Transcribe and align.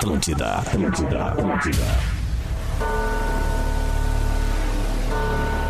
Atlântida, 0.00 0.54
Atlântida, 0.54 1.24
Atlântida. 1.26 1.84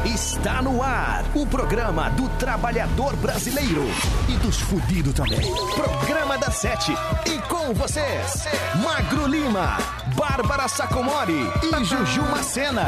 Está 0.05 0.63
no 0.63 0.81
ar 0.81 1.25
o 1.35 1.45
programa 1.45 2.11
do 2.11 2.29
trabalhador 2.39 3.17
brasileiro 3.17 3.83
e 4.29 4.37
dos 4.37 4.61
fudidos 4.61 5.15
também. 5.15 5.53
Programa 5.75 6.39
da 6.39 6.49
Sete. 6.49 6.93
E 7.27 7.39
com 7.49 7.75
vocês, 7.75 8.47
Magro 8.85 9.27
Lima, 9.27 9.79
Bárbara 10.15 10.69
Sacomori 10.69 11.51
e 11.65 11.85
Juju 11.85 12.23
Macena. 12.31 12.87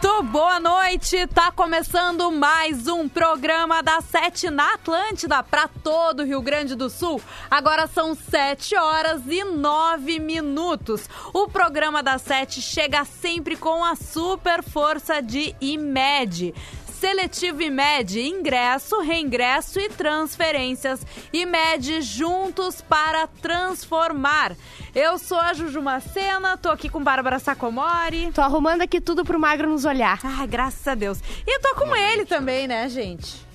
Muito 0.00 0.22
boa 0.30 0.60
noite! 0.60 1.26
Tá 1.26 1.50
começando 1.50 2.30
mais 2.30 2.86
um 2.86 3.08
programa 3.08 3.82
da 3.82 4.00
Sete 4.00 4.48
na 4.48 4.74
Atlântida 4.74 5.42
para 5.42 5.66
todo 5.66 6.20
o 6.20 6.24
Rio 6.24 6.40
Grande 6.40 6.76
do 6.76 6.88
Sul. 6.88 7.20
Agora 7.50 7.88
são 7.88 8.14
sete 8.14 8.76
horas 8.76 9.22
e 9.26 9.42
nove 9.42 10.20
minutos. 10.20 11.10
O 11.34 11.48
programa 11.48 12.00
da 12.00 12.16
Sete 12.16 12.60
chega 12.60 13.04
sempre 13.04 13.56
com 13.56 13.84
a 13.84 13.96
super 13.96 14.62
força 14.62 15.20
de 15.20 15.56
IMED. 15.60 16.54
Seletivo 16.98 17.62
IMED, 17.62 18.20
ingresso, 18.20 19.00
reingresso 19.00 19.78
e 19.78 19.88
transferências. 19.88 21.06
IMED 21.32 22.02
juntos 22.02 22.82
para 22.82 23.28
transformar. 23.28 24.56
Eu 24.92 25.16
sou 25.16 25.38
a 25.38 25.54
Juju 25.54 25.80
Macena, 25.80 26.56
tô 26.56 26.68
aqui 26.68 26.88
com 26.88 27.00
Bárbara 27.00 27.38
Sacomori. 27.38 28.32
Tô 28.32 28.40
arrumando 28.40 28.82
aqui 28.82 29.00
tudo 29.00 29.24
pro 29.24 29.38
Magro 29.38 29.70
nos 29.70 29.84
olhar. 29.84 30.18
Ai, 30.24 30.48
graças 30.48 30.88
a 30.88 30.96
Deus. 30.96 31.20
E 31.46 31.60
tô 31.60 31.76
com 31.76 31.94
ele 31.94 32.24
também, 32.24 32.66
né, 32.66 32.88
gente? 32.88 33.46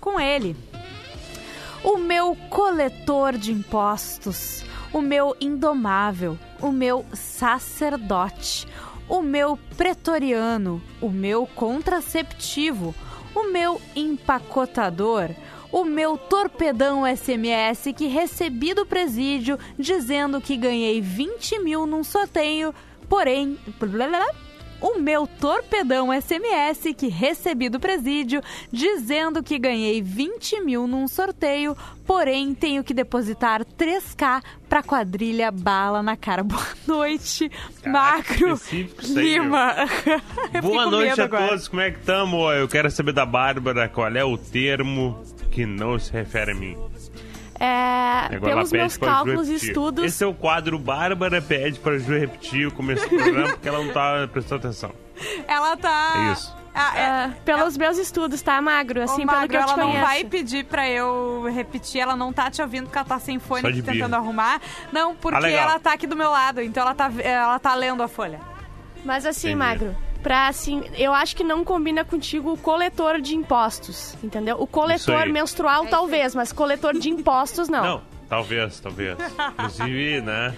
Com 0.00 0.18
ele. 0.18 0.56
O 1.84 1.96
meu 1.96 2.36
coletor 2.50 3.38
de 3.38 3.52
impostos, 3.52 4.64
o 4.92 5.00
meu 5.00 5.36
indomável, 5.40 6.36
o 6.60 6.72
meu 6.72 7.06
sacerdote, 7.12 8.66
o 9.12 9.20
meu 9.20 9.58
pretoriano, 9.76 10.82
o 10.98 11.10
meu 11.10 11.46
contraceptivo, 11.46 12.94
o 13.34 13.52
meu 13.52 13.78
empacotador, 13.94 15.28
o 15.70 15.84
meu 15.84 16.16
torpedão 16.16 17.02
SMS 17.04 17.92
que 17.94 18.06
recebi 18.06 18.72
do 18.72 18.86
presídio 18.86 19.58
dizendo 19.78 20.40
que 20.40 20.56
ganhei 20.56 21.02
20 21.02 21.58
mil 21.58 21.84
num 21.84 22.02
sorteio, 22.02 22.74
porém. 23.06 23.58
O 24.82 24.98
meu 24.98 25.28
torpedão 25.28 26.08
SMS 26.12 26.92
que 26.96 27.06
recebi 27.06 27.68
do 27.68 27.78
presídio 27.78 28.42
dizendo 28.72 29.40
que 29.40 29.56
ganhei 29.56 30.02
20 30.02 30.60
mil 30.60 30.88
num 30.88 31.06
sorteio, 31.06 31.76
porém 32.04 32.52
tenho 32.52 32.82
que 32.82 32.92
depositar 32.92 33.64
3K 33.64 34.42
pra 34.68 34.82
quadrilha 34.82 35.52
bala 35.52 36.02
na 36.02 36.16
cara. 36.16 36.42
Boa 36.42 36.66
noite, 36.84 37.48
Macro 37.86 38.58
Lima. 39.04 39.72
Boa 40.60 40.86
noite 40.86 41.20
a 41.20 41.24
agora. 41.24 41.48
todos, 41.48 41.68
como 41.68 41.80
é 41.80 41.92
que 41.92 42.00
estamos? 42.00 42.52
Eu 42.56 42.66
quero 42.66 42.90
saber 42.90 43.12
da 43.12 43.24
Bárbara 43.24 43.88
qual 43.88 44.08
é 44.08 44.24
o 44.24 44.36
termo 44.36 45.22
que 45.52 45.64
não 45.64 45.96
se 45.96 46.12
refere 46.12 46.50
a 46.50 46.54
mim. 46.56 46.76
É, 47.64 48.40
pelos 48.40 48.72
meus 48.72 48.96
cálculos 48.96 49.48
e 49.48 49.54
estudos. 49.54 50.04
Esse 50.04 50.24
é 50.24 50.26
o 50.26 50.34
quadro 50.34 50.80
Bárbara 50.80 51.40
pede 51.40 51.78
para 51.78 51.96
Ju 51.96 52.18
repetir 52.18 52.66
o 52.66 52.72
começo 52.72 53.08
do 53.08 53.16
programa 53.16 53.50
porque 53.50 53.68
ela 53.68 53.84
não 53.84 53.92
tá 53.92 54.28
prestando 54.32 54.66
atenção. 54.66 54.90
Ela 55.46 55.76
tá. 55.76 56.12
É 56.16 56.32
isso. 56.32 56.56
Ah, 56.74 56.98
é, 56.98 57.02
é, 57.02 57.28
pelos 57.44 57.76
meus 57.76 57.98
estudos, 57.98 58.40
tá, 58.40 58.60
Magro? 58.60 59.02
Assim, 59.02 59.24
Ô, 59.24 59.28
pelo 59.28 59.46
que 59.46 59.54
eu 59.54 59.60
ela 59.60 59.74
te 59.74 59.78
não 59.78 59.92
vai 59.92 60.24
pedir 60.24 60.64
pra 60.64 60.88
eu 60.88 61.44
repetir, 61.54 62.00
ela 62.00 62.16
não 62.16 62.32
tá 62.32 62.50
te 62.50 62.62
ouvindo 62.62 62.84
porque 62.84 62.98
ela 62.98 63.06
tá 63.06 63.18
sem 63.18 63.38
fone 63.38 63.62
tentando 63.62 63.92
birra. 63.92 64.16
arrumar. 64.16 64.60
Não, 64.90 65.14
porque 65.14 65.46
ah, 65.46 65.50
ela 65.50 65.78
tá 65.78 65.92
aqui 65.92 66.06
do 66.06 66.16
meu 66.16 66.30
lado, 66.30 66.62
então 66.62 66.82
ela 66.82 66.94
tá, 66.94 67.12
ela 67.22 67.58
tá 67.58 67.74
lendo 67.74 68.02
a 68.02 68.08
folha. 68.08 68.40
Mas 69.04 69.26
assim, 69.26 69.48
Entendi. 69.48 69.58
Magro, 69.58 69.96
pra 70.22 70.48
assim, 70.48 70.82
eu 70.96 71.12
acho 71.12 71.34
que 71.34 71.42
não 71.42 71.64
combina 71.64 72.04
contigo 72.04 72.52
o 72.52 72.56
coletor 72.56 73.20
de 73.20 73.34
impostos, 73.34 74.16
entendeu? 74.22 74.56
O 74.58 74.66
coletor 74.66 75.28
menstrual 75.28 75.84
é 75.84 75.88
talvez, 75.88 76.34
mas 76.34 76.52
coletor 76.52 76.94
de 76.94 77.10
impostos 77.10 77.68
não. 77.68 77.82
Não, 77.82 78.02
talvez, 78.28 78.80
talvez. 78.80 79.16
Inclusive, 79.52 80.20
né? 80.20 80.54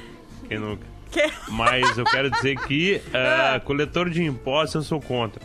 Quem 0.48 0.58
nunca. 0.58 0.86
Que? 1.10 1.30
Mas 1.48 1.96
eu 1.96 2.04
quero 2.04 2.30
dizer 2.30 2.56
que 2.66 3.00
uh, 3.08 3.60
coletor 3.64 4.10
de 4.10 4.22
impostos 4.22 4.74
eu 4.74 4.82
sou 4.82 5.00
contra. 5.00 5.40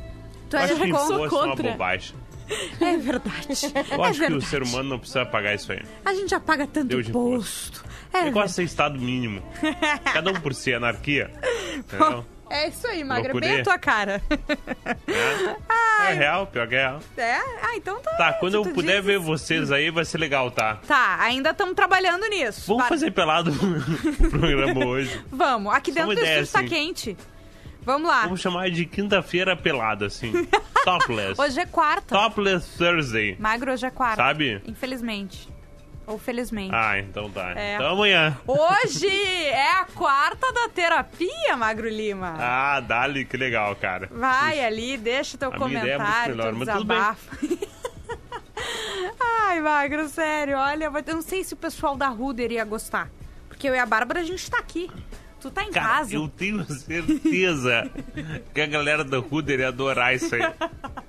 Tu 0.50 0.56
eu 0.56 0.60
acho 0.60 0.76
que 0.76 0.88
imposto 0.88 1.36
é 1.36 1.44
uma 1.44 1.56
bobagem. 1.56 2.16
É 2.82 2.98
verdade. 2.98 3.48
Eu 3.92 4.04
é 4.04 4.10
acho 4.10 4.20
verdade. 4.20 4.28
que 4.28 4.34
o 4.34 4.42
ser 4.42 4.64
humano 4.64 4.90
não 4.90 5.00
precisa 5.00 5.26
pagar 5.26 5.54
isso 5.54 5.72
aí. 5.72 5.84
A 6.04 6.14
gente 6.14 6.30
já 6.32 6.40
paga 6.40 6.66
tanto 6.66 6.88
Deus 6.88 7.08
imposto. 7.08 7.86
É, 8.12 8.28
é 8.28 8.32
quase 8.32 8.56
ser 8.56 8.64
estado 8.64 9.00
mínimo. 9.00 9.44
Cada 10.12 10.32
um 10.32 10.40
por 10.42 10.56
si, 10.56 10.74
anarquia. 10.74 11.32
Entendeu? 11.78 12.26
É 12.50 12.68
isso 12.68 12.88
aí, 12.88 13.04
Magra. 13.04 13.32
Loucurê. 13.34 13.48
Bem 13.48 13.62
a 13.62 13.64
tua 13.64 13.78
cara. 13.78 14.22
É, 15.08 16.12
é 16.12 16.14
real, 16.14 16.48
pior 16.48 16.68
que 16.68 16.76
é 16.76 16.80
real. 16.80 17.00
É? 17.18 17.36
Ah, 17.36 17.76
então 17.76 18.00
tá. 18.02 18.12
Tá, 18.16 18.34
quando 18.34 18.56
eu 18.56 18.64
puder 18.64 19.02
ver 19.02 19.20
vocês 19.20 19.72
aí, 19.72 19.92
vai 19.92 20.04
ser 20.04 20.18
legal, 20.18 20.50
tá? 20.50 20.80
Tá, 20.88 21.18
ainda 21.22 21.52
estamos 21.52 21.76
trabalhando 21.76 22.28
nisso. 22.28 22.64
Vamos 22.68 22.84
Para... 22.84 22.90
fazer 22.90 23.12
pelado 23.12 23.52
no 24.20 24.30
programa 24.30 24.86
hoje. 24.86 25.22
Vamos, 25.32 25.74
aqui 25.74 25.92
dentro 25.92 26.16
do 26.16 26.22
estúdio 26.22 26.52
tá 26.52 26.64
quente. 26.64 27.18
Vamos 27.82 28.10
lá. 28.10 28.24
Vamos 28.24 28.42
chamar 28.42 28.70
de 28.70 28.86
quinta-feira 28.86 29.56
pelada, 29.56 30.08
assim. 30.08 30.32
Topless. 30.84 31.40
Hoje 31.40 31.60
é 31.60 31.66
quarta. 31.66 32.16
Topless 32.16 32.78
Thursday. 32.78 33.36
Magro, 33.40 33.72
hoje 33.72 33.86
é 33.86 33.90
quarta. 33.90 34.22
Sabe? 34.22 34.62
Infelizmente. 34.68 35.48
Ou 36.10 36.18
felizmente. 36.18 36.74
Ah, 36.74 36.98
então 36.98 37.30
tá. 37.30 37.54
É. 37.56 37.76
Então 37.76 37.92
amanhã. 37.92 38.36
Hoje 38.48 39.08
é 39.08 39.74
a 39.74 39.86
quarta 39.86 40.52
da 40.52 40.68
terapia, 40.68 41.56
Magro 41.56 41.88
Lima. 41.88 42.36
Ah, 42.40 42.80
dali, 42.80 43.26
que 43.26 43.38
legal, 43.38 43.76
cara. 43.76 44.10
Vai 44.12 44.60
ali, 44.60 44.98
deixa 44.98 45.38
teu 45.38 45.50
a 45.50 45.56
comentário, 45.56 46.36
melhor, 46.36 46.52
teu 46.52 46.60
desabafo. 46.60 47.38
Ai, 49.22 49.62
Magro, 49.62 50.10
sério, 50.10 50.58
olha, 50.58 50.86
eu 50.86 51.16
não 51.16 51.22
sei 51.22 51.44
se 51.44 51.54
o 51.54 51.58
pessoal 51.58 51.96
da 51.96 52.08
Ruder 52.08 52.52
ia 52.54 52.66
gostar. 52.66 53.08
Porque 53.48 53.70
eu 53.70 53.76
e 53.76 53.80
a 53.80 53.86
Bárbara, 53.86 54.22
a 54.22 54.24
gente 54.24 54.50
tá 54.50 54.58
aqui. 54.58 54.90
Tu 55.40 55.52
tá 55.52 55.64
em 55.64 55.72
Cara, 55.72 55.88
casa. 56.00 56.16
Eu 56.16 56.28
tenho 56.28 56.66
certeza 56.66 57.90
que 58.52 58.62
a 58.62 58.66
galera 58.66 59.04
da 59.04 59.20
Ruder 59.20 59.60
ia 59.60 59.68
adorar 59.68 60.16
isso 60.16 60.34
aí. 60.34 60.42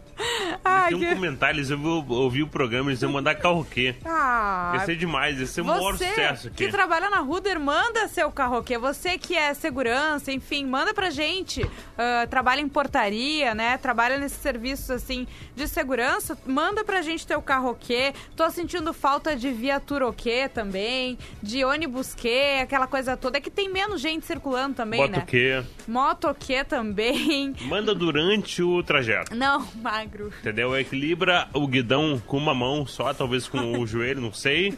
Ai, 0.65 0.91
tem 0.91 0.97
um 0.97 1.01
que... 1.01 1.15
comentário, 1.15 1.59
eles 1.59 1.71
ouviram 1.71 2.05
ouvi 2.09 2.43
o 2.43 2.49
programa, 2.49 2.91
eles 2.91 3.03
iam 3.03 3.13
mandar 3.13 3.35
carroquê. 3.35 3.95
Ah, 4.05 4.73
ia 4.75 4.81
ser 4.85 4.97
demais, 4.97 5.41
ia 5.41 5.47
ser 5.47 5.63
um 5.63 5.65
maior 5.65 5.93
sucesso 5.97 6.49
aqui. 6.49 6.65
que 6.67 6.71
trabalha 6.71 7.11
na 7.11 7.19
Ruder, 7.19 7.59
manda 7.59 8.09
seu 8.09 8.31
carroquê. 8.31 8.79
Você 8.79 9.19
que 9.19 9.37
é 9.37 9.53
segurança, 9.55 10.33
enfim, 10.33 10.65
manda 10.67 10.93
pra 10.95 11.11
gente. 11.11 11.63
Uh, 11.63 12.29
trabalha 12.29 12.61
em 12.61 12.69
portaria, 12.69 13.55
né? 13.55 13.77
Trabalha 13.79 14.19
nesses 14.19 14.39
serviços, 14.39 14.91
assim, 14.91 15.27
de 15.55 15.67
segurança. 15.67 16.39
Manda 16.47 16.85
pra 16.85 17.03
gente 17.03 17.27
teu 17.27 17.41
carroquê. 17.43 18.13
Tô 18.37 18.49
sentindo 18.51 18.93
falta 18.93 19.35
de 19.37 19.51
viaturoquê 19.51 20.49
também, 20.49 21.19
de 21.43 21.65
ônibus 21.65 22.15
quê, 22.15 22.61
aquela 22.63 22.87
coisa 22.87 23.17
toda. 23.17 23.39
É 23.39 23.41
que 23.41 23.51
tem 23.51 23.69
menos 23.69 24.01
gente 24.01 24.27
circulando 24.27 24.75
também, 24.75 25.01
Moto 25.01 25.11
né? 25.11 25.19
Motoquê. 25.19 25.63
Motoquê 25.87 26.65
também. 26.65 27.55
Manda 27.63 27.95
durante 27.95 28.63
o 28.63 28.83
trajeto. 28.83 29.35
Não, 29.35 29.67
mas 29.77 30.11
magro. 30.25 30.33
Entendeu? 30.41 30.79
Equilibra 30.79 31.49
o 31.53 31.67
guidão 31.67 32.21
com 32.27 32.37
uma 32.37 32.55
mão 32.55 32.87
só, 32.87 33.13
talvez 33.15 33.49
com 33.49 33.79
o 33.79 33.87
joelho, 33.87 34.21
não 34.21 34.33
sei. 34.33 34.77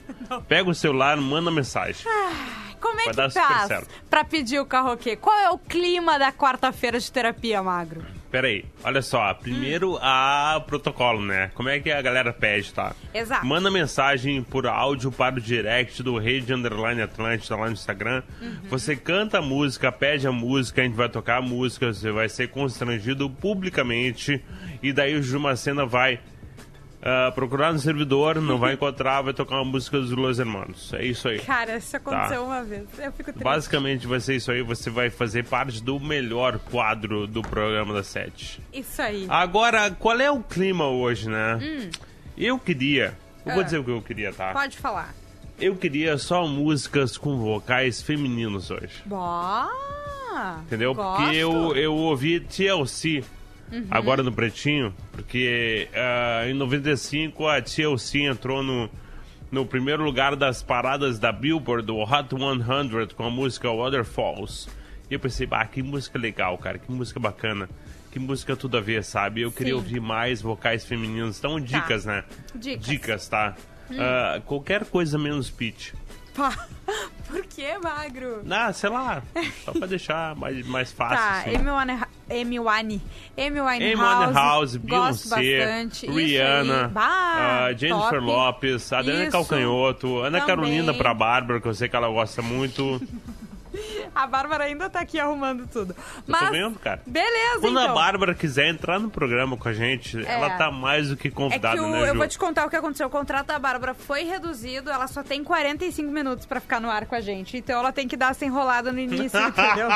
Pega 0.49 0.71
o 0.71 0.75
celular, 0.75 1.17
manda 1.17 1.51
mensagem. 1.51 2.03
Ai, 2.07 2.62
como 2.83 3.01
é 3.01 3.13
Vai 3.13 3.29
que 3.29 3.35
tá 3.35 3.83
pra 4.11 4.25
pedir 4.25 4.59
o 4.59 4.67
carroquê? 4.67 5.15
Qual 5.15 5.39
é 5.39 5.49
o 5.51 5.57
clima 5.57 6.19
da 6.19 6.33
quarta-feira 6.33 6.99
de 6.99 7.11
terapia, 7.11 7.63
magro? 7.63 8.03
Peraí, 8.31 8.65
olha 8.83 9.03
só. 9.03 9.33
Primeiro, 9.35 9.99
a 10.01 10.63
protocolo, 10.67 11.21
né? 11.21 11.51
Como 11.55 11.69
é 11.69 11.79
que 11.79 11.93
a 11.93 12.01
galera 12.01 12.33
pede, 12.33 12.73
tá? 12.73 12.95
Exato. 13.15 13.47
Manda 13.47 13.71
mensagem 13.71 14.43
por 14.43 14.67
áudio 14.67 15.13
para 15.13 15.37
o 15.37 15.41
direct 15.41 16.03
do 16.03 16.19
Rede 16.19 16.53
Underline 16.53 17.03
Atlântida 17.03 17.55
lá 17.55 17.67
no 17.67 17.73
Instagram. 17.73 18.23
Uhum. 18.41 18.57
Você 18.71 18.97
canta 18.97 19.39
a 19.39 19.43
música, 19.43 19.93
pede 19.93 20.27
a 20.27 20.33
música, 20.33 20.81
a 20.81 20.85
gente 20.85 20.97
vai 20.97 21.11
tocar 21.11 21.37
a 21.37 21.43
música, 21.43 21.93
você 21.93 22.11
vai 22.11 22.29
ser 22.29 22.49
constrangido 22.49 23.29
publicamente. 23.29 24.43
E 24.83 24.93
daí 24.93 25.15
o 25.15 25.23
Jumacena 25.23 25.85
vai 25.85 26.19
Uh, 27.03 27.33
procurar 27.33 27.73
no 27.73 27.81
servidor, 27.81 28.41
não 28.41 28.59
vai 28.59 28.75
encontrar, 28.75 29.23
vai 29.23 29.35
tocar 29.35 29.57
uma 29.57 29.65
música 29.65 29.99
dos 29.99 30.13
Los 30.13 30.39
Hermanos. 30.39 30.95
É 30.95 31.05
isso 31.05 31.27
aí. 31.27 31.41
Cara, 31.41 31.77
isso 31.77 31.97
aconteceu 31.97 32.37
tá. 32.37 32.43
uma 32.43 32.63
vez. 32.63 32.87
Eu 32.97 33.11
fico 33.11 33.33
triste. 33.33 33.43
Basicamente 33.43 34.07
vai 34.07 34.21
ser 34.21 34.37
isso 34.37 34.53
aí, 34.53 34.63
você 34.63 34.89
vai 34.89 35.11
fazer 35.11 35.45
parte 35.45 35.83
do 35.83 35.99
melhor 35.99 36.61
quadro 36.61 37.27
do 37.27 37.43
programa 37.43 37.93
da 37.93 38.05
Sete. 38.05 38.63
Isso 38.73 39.03
aí. 39.03 39.27
Agora, 39.29 39.91
qual 39.91 40.21
é 40.21 40.31
o 40.31 40.41
clima 40.45 40.87
hoje, 40.87 41.29
né? 41.29 41.59
Hum. 41.61 41.91
Eu 42.39 42.57
queria. 42.57 43.19
Eu 43.45 43.51
ah. 43.51 43.55
vou 43.57 43.65
dizer 43.65 43.79
o 43.79 43.85
que 43.85 43.91
eu 43.91 44.01
queria, 44.01 44.33
tá? 44.33 44.53
Pode 44.53 44.79
falar. 44.79 45.13
Eu 45.61 45.75
queria 45.75 46.17
só 46.19 46.47
músicas 46.47 47.17
com 47.17 47.37
vocais 47.37 48.01
femininos 48.01 48.71
hoje. 48.71 49.03
Boa! 49.05 49.69
Entendeu? 50.67 50.95
Gosto. 50.95 51.21
Porque 51.21 51.37
eu, 51.37 51.77
eu 51.77 51.95
ouvi 51.95 52.39
TLC 52.39 53.25
uhum. 53.73 53.87
agora 53.91 54.23
no 54.23 54.33
Pretinho, 54.33 54.95
porque 55.11 55.89
uh, 55.93 56.49
em 56.49 56.55
95 56.55 57.49
a 57.49 57.61
TLC 57.61 58.21
entrou 58.21 58.63
no, 58.63 58.91
no 59.51 59.67
primeiro 59.67 60.05
lugar 60.05 60.37
das 60.37 60.63
paradas 60.63 61.19
da 61.19 61.33
Billboard, 61.33 61.87
do 61.87 61.99
Hot 61.99 62.29
100, 62.31 63.17
com 63.17 63.25
a 63.25 63.31
música 63.31 63.71
Waterfalls. 63.71 64.69
E 65.11 65.15
eu 65.15 65.21
pensei, 65.21 65.49
ah, 65.51 65.67
que 65.67 65.83
música 65.83 66.19
legal, 66.19 66.57
cara, 66.59 66.79
que 66.79 66.91
música 66.91 67.19
bacana. 67.19 67.69
Que 68.11 68.19
música 68.19 68.55
tudo 68.55 68.77
a 68.77 68.81
ver, 68.81 69.03
sabe? 69.03 69.41
Eu 69.41 69.51
queria 69.51 69.73
Sim. 69.73 69.79
ouvir 69.79 70.01
mais 70.01 70.43
vocais 70.43 70.85
femininos. 70.85 71.39
Então, 71.39 71.59
dicas, 71.59 72.05
né? 72.05 72.25
Dicas. 72.55 72.87
Dicas, 72.87 73.29
tá? 73.29 73.57
Ah, 73.99 74.41
qualquer 74.45 74.85
coisa 74.85 75.19
menos 75.19 75.51
pitch. 75.51 75.93
Pá. 76.35 76.67
Por 77.29 77.43
que, 77.47 77.79
magro? 77.79 78.43
Ah, 78.51 78.73
sei 78.73 78.91
lá, 78.91 79.23
só 79.65 79.73
pra 79.73 79.87
deixar 79.87 80.37
mais, 80.37 80.67
mais 80.67 80.93
fácil. 80.93 81.17
Tá, 81.17 81.39
assim. 81.41 81.57
Amy 81.57 81.71
Winehouse. 81.71 82.13
Amy 82.31 82.61
Wine. 82.61 83.03
Amy 83.39 83.61
Amy 83.61 83.95
Winehouse. 83.95 84.79
Beyoncé, 84.79 85.89
Rihanna. 86.09 86.89
Bah, 86.89 87.05
ah, 87.07 87.73
Jennifer 87.73 88.21
top. 88.21 88.27
Lopes, 88.27 88.93
Adriana. 88.93 89.31
Calcanhoto, 89.31 90.19
Ana 90.19 90.41
Também. 90.41 90.47
Carolina 90.47 90.95
pra 90.95 91.15
Bárbara, 91.15 91.61
que 91.61 91.69
eu 91.69 91.75
sei 91.75 91.89
que 91.89 91.97
ela 91.97 92.09
gosta 92.09 92.43
muito. 92.43 93.01
A 94.15 94.27
Bárbara 94.27 94.65
ainda 94.65 94.89
tá 94.91 95.01
aqui 95.01 95.19
arrumando 95.19 95.67
tudo. 95.67 95.95
Eu 95.99 96.23
Mas, 96.27 96.47
tô 96.47 96.51
vendo, 96.53 96.79
cara. 96.79 97.01
beleza, 97.07 97.61
Quando 97.61 97.79
então. 97.81 97.91
a 97.91 97.95
Bárbara 97.95 98.35
quiser 98.35 98.69
entrar 98.69 98.99
no 98.99 99.11
programa 99.11 99.57
com 99.57 99.69
a 99.69 99.73
gente, 99.73 100.25
ela 100.27 100.51
tá 100.59 100.71
mais 100.71 101.09
do 101.09 101.17
que 101.17 101.29
É 101.29 101.31
que 101.31 101.37
convidada, 101.37 101.83
o- 101.83 101.89
né, 101.91 102.01
Ju? 102.01 102.05
eu 102.07 102.15
vou 102.15 102.29
te 102.29 102.39
contar 102.39 102.67
o 102.67 102.71
que 102.71 102.77
aconteceu. 102.77 103.07
O 103.07 103.11
contrato 103.11 103.47
da 103.47 103.59
Bárbara 103.59 103.95
foi 103.95 104.25
reduzido, 104.25 104.91
ela 104.91 105.07
só 105.07 105.23
tem 105.23 105.43
45 105.43 106.11
minutos 106.11 106.47
pra 106.47 106.61
ficar 106.61 106.81
no 106.81 106.91
ar 106.91 107.07
com 107.07 107.15
a 107.15 107.21
gente. 107.21 107.57
Então 107.57 107.79
ela 107.81 107.93
tem 107.93 108.07
que 108.07 108.17
dar 108.17 108.31
essa 108.33 108.45
enrolada 108.45 108.93
no 108.93 108.99
início, 109.01 109.39
entendeu? 109.49 109.89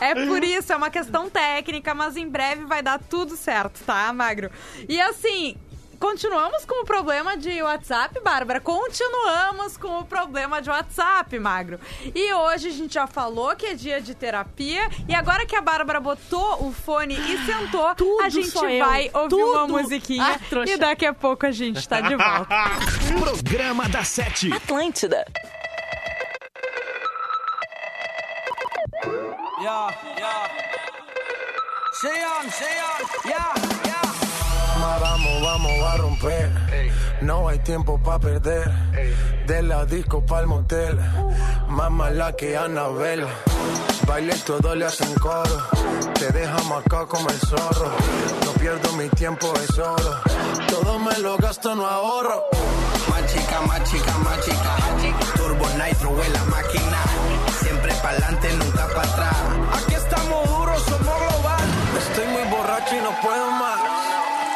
É 0.00 0.26
por 0.26 0.42
isso, 0.44 0.72
é 0.72 0.76
uma 0.76 0.90
questão 0.90 1.28
técnica, 1.28 1.94
mas 1.94 2.16
em 2.16 2.28
breve 2.28 2.64
vai 2.64 2.82
dar 2.82 2.98
tudo 2.98 3.36
certo, 3.36 3.82
tá, 3.84 4.12
Magro? 4.12 4.50
E 4.88 5.00
assim. 5.00 5.56
Continuamos 5.98 6.64
com 6.64 6.82
o 6.82 6.84
problema 6.84 7.36
de 7.36 7.62
WhatsApp, 7.62 8.20
Bárbara? 8.20 8.60
Continuamos 8.60 9.76
com 9.76 10.00
o 10.00 10.04
problema 10.04 10.60
de 10.60 10.70
WhatsApp, 10.70 11.38
Magro. 11.38 11.78
E 12.14 12.32
hoje 12.32 12.68
a 12.68 12.72
gente 12.72 12.94
já 12.94 13.06
falou 13.06 13.54
que 13.56 13.66
é 13.66 13.74
dia 13.74 14.00
de 14.00 14.14
terapia. 14.14 14.88
E 15.08 15.14
agora 15.14 15.46
que 15.46 15.56
a 15.56 15.60
Bárbara 15.60 16.00
botou 16.00 16.66
o 16.66 16.72
fone 16.72 17.14
e 17.14 17.38
sentou, 17.46 17.94
Tudo 17.94 18.22
a 18.22 18.28
gente 18.28 18.50
sou 18.50 18.68
eu. 18.68 18.84
vai 18.84 19.10
ouvir 19.14 19.34
uma 19.34 19.66
Tudo. 19.66 19.72
musiquinha. 19.80 20.24
Ah, 20.24 20.64
e 20.66 20.76
daqui 20.76 21.06
a 21.06 21.14
pouco 21.14 21.46
a 21.46 21.50
gente 21.50 21.86
tá 21.88 22.00
de 22.00 22.16
volta. 22.16 22.48
Programa 23.18 23.88
da 23.88 24.04
Sete. 24.04 24.52
Atlântida. 24.52 25.24
No 37.20 37.48
hay 37.48 37.58
tiempo 37.60 37.98
para 38.02 38.18
perder. 38.18 38.70
De 39.46 39.62
la 39.62 39.84
disco 39.84 40.24
pa'l 40.24 40.46
motel. 40.46 40.98
Más 41.68 41.90
mala 41.90 42.34
que 42.34 42.56
Anabel. 42.56 43.26
Baile 44.06 44.34
todo 44.46 44.74
le 44.74 44.86
hacen 44.86 45.12
coro. 45.14 45.68
Te 46.18 46.30
deja 46.30 46.56
acá 46.76 47.06
como 47.06 47.28
el 47.28 47.38
zorro. 47.40 47.90
No 48.44 48.52
pierdo 48.52 48.92
mi 48.92 49.08
tiempo, 49.10 49.52
es 49.56 49.78
oro. 49.78 50.20
Todo 50.68 50.98
me 50.98 51.18
lo 51.18 51.36
gasto, 51.36 51.74
no 51.74 51.86
ahorro. 51.86 52.44
Más 53.08 53.32
chica, 53.32 53.60
más 53.66 53.84
chica, 53.84 54.18
más 54.18 54.40
chica. 54.44 54.76
Turbo 55.36 55.66
Nitro 55.80 56.24
en 56.24 56.32
la 56.32 56.44
máquina. 56.44 56.98
Siempre 57.60 57.92
pa'lante, 58.02 58.52
nunca 58.54 58.86
para 58.88 59.12
atrás. 59.12 59.36
Aquí 59.76 59.94
estamos 59.94 60.48
duros, 60.48 60.82
somos 60.82 61.16
global. 61.20 61.64
Estoy 61.98 62.26
muy 62.28 62.44
borracho 62.50 62.96
y 62.96 63.00
no 63.00 63.10
puedo 63.20 63.50
más. 63.50 63.80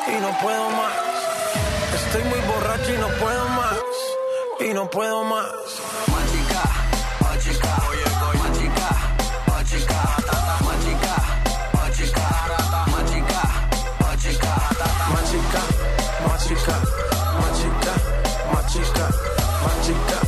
Y 0.08 0.20
no 0.20 0.38
puedo 0.40 0.70
más. 0.70 1.17
Estoy 1.94 2.24
muy 2.24 2.40
borracho 2.40 2.94
y 2.94 2.98
no 2.98 3.08
puedo 3.20 3.48
más. 3.48 3.78
Y 4.60 4.74
no 4.74 4.90
puedo 4.90 5.24
más. 5.24 5.46
Más 6.08 6.32
chica, 6.32 6.62
más 7.20 7.38
chica. 7.44 7.76
Más 8.34 8.52
chica, 8.58 8.88
más 9.46 9.62
chica. 9.68 9.68
Más 9.70 9.70
chica, 9.70 10.00
más 10.64 10.78
chica. 10.84 11.16
Más 11.72 11.90
chica, 11.96 12.24
más 12.90 13.04
chica. 13.10 13.48
Machica, 15.08 15.62
machica, 16.24 16.72
machica, 17.44 17.94
machica, 18.58 19.06
machica, 19.64 20.20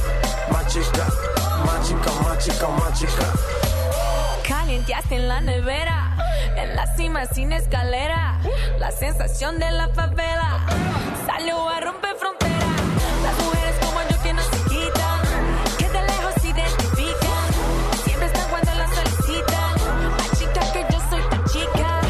machica, 0.52 1.04
machica, 1.64 2.10
machica, 2.22 2.68
machica. 2.68 3.26
Calienteaste 4.46 5.16
en 5.16 5.28
la 5.28 5.40
nevera, 5.40 6.16
en 6.56 6.76
la 6.76 6.86
cima 6.96 7.26
sin 7.26 7.52
escalera. 7.52 8.38
La 8.78 8.90
sensación 8.90 9.58
de 9.58 9.70
la 9.70 9.88
favela 9.88 10.58
Saludos 11.30 11.72
a 11.72 11.80
romper 11.80 12.16
fronteras, 12.16 12.80
Las 13.22 13.38
mujeres 13.44 13.76
como 13.84 14.00
yo 14.02 14.16
tienen 14.20 14.44
chiquita. 14.50 15.22
Que 15.78 15.88
de 15.88 16.02
lejos 16.02 16.44
identifica. 16.44 17.32
Siempre 18.04 18.26
está 18.26 18.42
cuando 18.48 18.74
las 18.74 18.90
solicita. 18.96 19.60
La 20.18 20.38
chica 20.38 20.72
que 20.72 20.86
yo 20.90 20.98
soy, 21.08 21.22
ta 21.30 21.44
chica. 21.52 22.00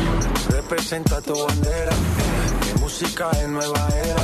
Representa 0.49 1.21
tu 1.21 1.35
bandera. 1.47 1.93
Que 2.63 2.81
música 2.81 3.29
de 3.33 3.49
nueva 3.49 3.89
era. 4.05 4.23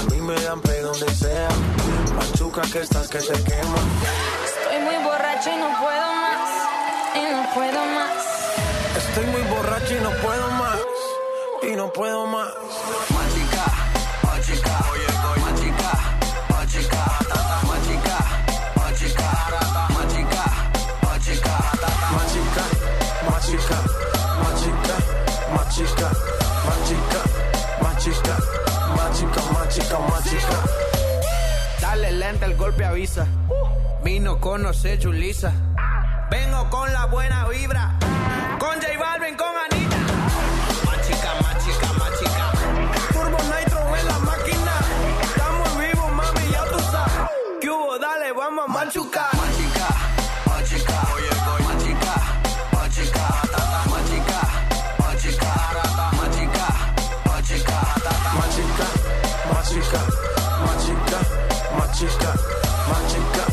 A 0.00 0.04
mí 0.10 0.20
me 0.20 0.34
dan 0.40 0.60
pedo 0.60 0.88
donde 0.92 1.14
sea. 1.14 1.48
Machuca 2.16 2.62
que 2.62 2.80
estas 2.80 3.08
que 3.08 3.20
se 3.20 3.44
queman. 3.44 3.86
Estoy 4.44 4.78
muy 4.82 4.96
borracho 5.04 5.50
y 5.54 5.56
no 5.56 5.68
puedo 5.80 6.08
más. 6.24 6.50
Y 7.14 7.22
no 7.32 7.54
puedo 7.54 7.80
más. 7.96 8.16
Estoy 8.98 9.26
muy 9.26 9.42
borracho 9.42 9.94
y 9.94 10.00
no 10.00 10.10
puedo 10.10 10.50
más. 10.50 10.80
Y 11.62 11.76
no 11.76 11.92
puedo 11.92 12.26
más. 12.26 12.48
Maldita. 13.14 13.75
Machica, 30.00 30.46
machica. 30.46 31.80
Dale 31.80 32.12
lenta, 32.12 32.46
el 32.46 32.56
golpe 32.56 32.84
avisa. 32.84 33.26
Vino 34.02 34.40
conoce 34.40 34.98
Julisa. 35.02 35.52
Vengo 36.30 36.68
con 36.70 36.92
la 36.92 37.06
buena 37.06 37.46
vibra. 37.48 37.94
Con 38.58 38.74
J 38.80 38.98
Balvin, 38.98 39.36
con 39.36 39.48
Anita. 39.48 39.96
Más 40.86 41.00
chica, 41.06 41.30
más 41.42 41.64
chica, 41.64 41.92
más 41.98 42.10
chica. 42.18 42.50
Turbo 43.12 43.38
Nitro 43.38 43.96
en 43.96 44.06
la 44.06 44.18
máquina. 44.20 44.72
Estamos 45.22 45.78
vivos, 45.78 46.12
mami, 46.12 46.50
ya 46.50 46.64
tú 46.64 46.78
sabes. 46.90 47.30
¿Qué 47.60 47.70
hubo? 47.70 47.98
Dale, 47.98 48.32
vamos 48.32 48.64
a 48.68 48.72
machucar. 48.72 49.25
chica, 59.76 60.00
my 60.64 60.74
chica, 60.78 61.20
my 61.76 61.86
chica, 61.92 62.32
my 62.88 62.96
chica, 63.10 63.44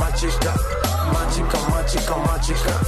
my 0.00 0.12
chica, 0.16 0.54
chica, 1.30 1.58
chica, 1.84 2.38
chica. 2.38 2.79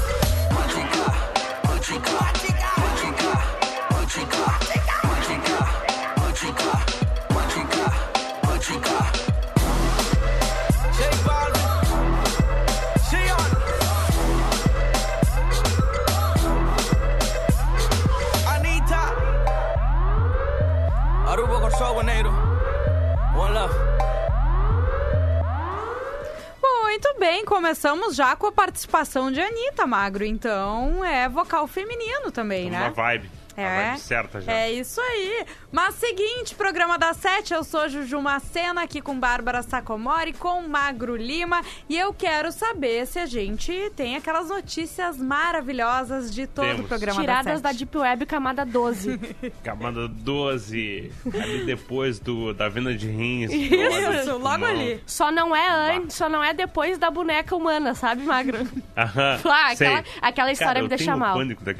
Começamos 28.12 28.16
já 28.16 28.36
com 28.36 28.46
a 28.46 28.52
participação 28.52 29.32
de 29.32 29.40
Anitta 29.40 29.86
Magro. 29.86 30.24
Então 30.24 31.04
é 31.04 31.28
vocal 31.28 31.66
feminino 31.66 32.30
também, 32.30 32.68
Uma 32.68 32.78
né? 32.80 32.92
vibe. 32.94 33.30
É, 33.56 33.96
certa 33.96 34.40
já. 34.40 34.52
é 34.52 34.72
isso 34.72 35.00
aí. 35.00 35.44
Mas 35.70 35.94
seguinte, 35.94 36.54
programa 36.54 36.98
das 36.98 37.16
sete, 37.16 37.52
eu 37.54 37.62
sou 37.64 37.88
Juju 37.88 38.20
Macena, 38.20 38.82
aqui 38.82 39.00
com 39.00 39.18
Bárbara 39.18 39.62
Sacomori, 39.62 40.32
com 40.32 40.62
Magro 40.62 41.16
Lima, 41.16 41.62
e 41.88 41.98
eu 41.98 42.12
quero 42.12 42.50
saber 42.52 43.06
se 43.06 43.18
a 43.18 43.26
gente 43.26 43.72
tem 43.96 44.16
aquelas 44.16 44.48
notícias 44.48 45.16
maravilhosas 45.18 46.32
de 46.34 46.46
todo 46.46 46.64
o 46.64 46.68
Temos. 46.74 46.86
programa 46.88 47.20
Tiradas 47.20 47.60
da 47.60 47.70
sete. 47.70 47.78
Deep 47.80 47.98
Web 47.98 48.26
camada 48.26 48.64
12. 48.64 49.18
Camada 49.62 50.08
12, 50.08 51.10
ali 51.34 51.64
depois 51.64 52.18
do, 52.18 52.52
da 52.52 52.68
venda 52.68 52.94
de 52.94 53.06
rins. 53.08 53.50
Isso, 53.52 54.36
logo 54.38 54.64
ali. 54.64 55.00
Só 55.06 55.30
não 55.30 55.54
é 55.54 55.96
antes, 55.96 56.16
só 56.16 56.28
não 56.28 56.42
é 56.42 56.52
depois 56.52 56.98
da 56.98 57.10
boneca 57.10 57.54
humana, 57.54 57.94
sabe, 57.94 58.22
Magro? 58.22 58.66
Aham, 58.96 59.40
Ah, 59.52 59.70
aquela, 59.70 60.04
aquela 60.20 60.52
história 60.52 60.74
Cara, 60.74 60.82
me 60.82 60.88
deixa 60.88 61.16
mal. 61.16 61.38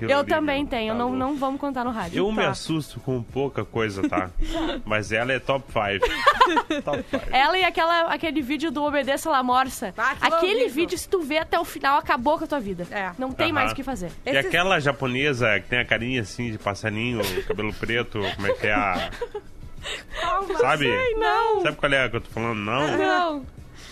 Eu 0.09 0.19
ali, 0.21 0.29
também 0.29 0.67
tenho, 0.67 0.93
Tá 0.93 0.99
não, 0.99 1.13
não 1.15 1.37
vamos 1.37 1.61
quando 1.63 1.75
tá 1.77 1.85
no 1.85 1.91
rádio. 1.91 2.19
Eu 2.19 2.31
me 2.33 2.43
Tá. 2.43 2.51
assusto 2.51 2.99
com 3.01 3.23
pouca 3.23 3.65
coisa, 3.65 4.09
tá? 4.09 4.31
Mas 4.85 5.13
ela 5.13 5.33
é 5.33 5.39
top 5.39 5.65
5. 5.73 6.05
top 6.85 7.05
5. 7.09 7.25
Ela 7.31 7.57
e 7.59 7.65
aquela, 7.65 8.13
aquele 8.13 8.43
vídeo 8.43 8.71
do 8.73 8.83
Obedeça 8.83 9.31
La 9.31 9.43
Morsa. 9.43 9.95
Ah, 9.97 10.17
é 10.21 10.27
aquele 10.27 10.55
horrível. 10.65 10.71
vídeo, 10.75 10.99
se 10.99 11.09
tu 11.09 11.21
vê 11.23 11.39
até 11.39 11.59
o 11.59 11.65
final, 11.65 11.97
acabou 11.99 12.37
com 12.37 12.45
a 12.45 12.47
tua 12.49 12.59
vida. 12.61 12.87
É. 12.91 13.13
Não 13.19 13.31
tem 13.33 13.47
Aham. 13.47 13.55
mais 13.55 13.73
o 13.73 13.75
que 13.75 13.83
fazer. 13.85 14.11
E 14.27 14.31
Esses- 14.31 14.47
aquela 14.47 14.81
japonesa 14.81 15.61
que 15.61 15.69
tem 15.69 15.79
a 15.79 15.85
carinha 15.85 16.23
assim 16.23 16.51
de 16.51 16.59
passarinho, 16.59 17.21
cabelo 17.47 17.73
preto, 17.73 18.19
como 18.35 18.47
é 18.49 18.53
que 18.55 18.67
é 18.67 18.75
a. 18.75 19.11
Sabe? 20.61 20.89
Não. 21.17 21.63
Sabe 21.63 21.77
qual 21.77 21.93
é 21.93 22.05
a 22.05 22.09
que 22.09 22.17
eu 22.17 22.21
tô 22.21 22.31
falando? 22.31 22.59
Não? 22.59 22.97
Não. 22.97 23.47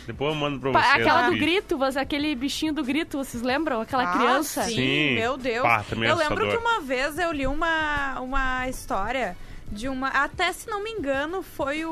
Depois 0.07 0.33
eu 0.35 0.41
mando 0.41 0.59
pra 0.59 0.71
vocês. 0.73 0.95
Aquela 0.95 1.31
do 1.31 1.37
grito, 1.37 1.79
você- 1.79 1.99
aquele 1.99 2.35
bichinho 2.35 2.73
do 2.73 2.83
grito, 2.83 3.19
vocês 3.19 3.43
lembram? 3.43 3.81
Aquela 3.81 4.11
Ah, 4.11 4.13
criança. 4.17 4.63
Sim, 4.65 4.75
Sim. 4.75 5.15
meu 5.15 5.37
Deus. 5.37 5.63
Pá, 5.63 5.85
eu 5.91 5.99
lembro 6.17 6.17
que 6.17 6.23
assustador. 6.55 6.59
uma 6.61 6.81
vez 6.81 7.19
eu 7.19 7.33
li 7.33 7.47
uma, 7.47 8.21
uma 8.21 8.69
história 8.69 9.37
de 9.71 9.89
uma. 9.89 10.09
Até 10.09 10.53
se 10.53 10.69
não 10.69 10.83
me 10.83 10.91
engano, 10.91 11.43
foi 11.43 11.85
o, 11.85 11.91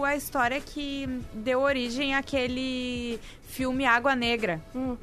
o- 0.00 0.04
a 0.04 0.14
história 0.14 0.60
que 0.60 1.08
deu 1.32 1.60
origem 1.60 2.14
àquele 2.14 3.18
filme 3.48 3.86
Água 3.86 4.14
Negra. 4.14 4.60
Hum. 4.74 4.96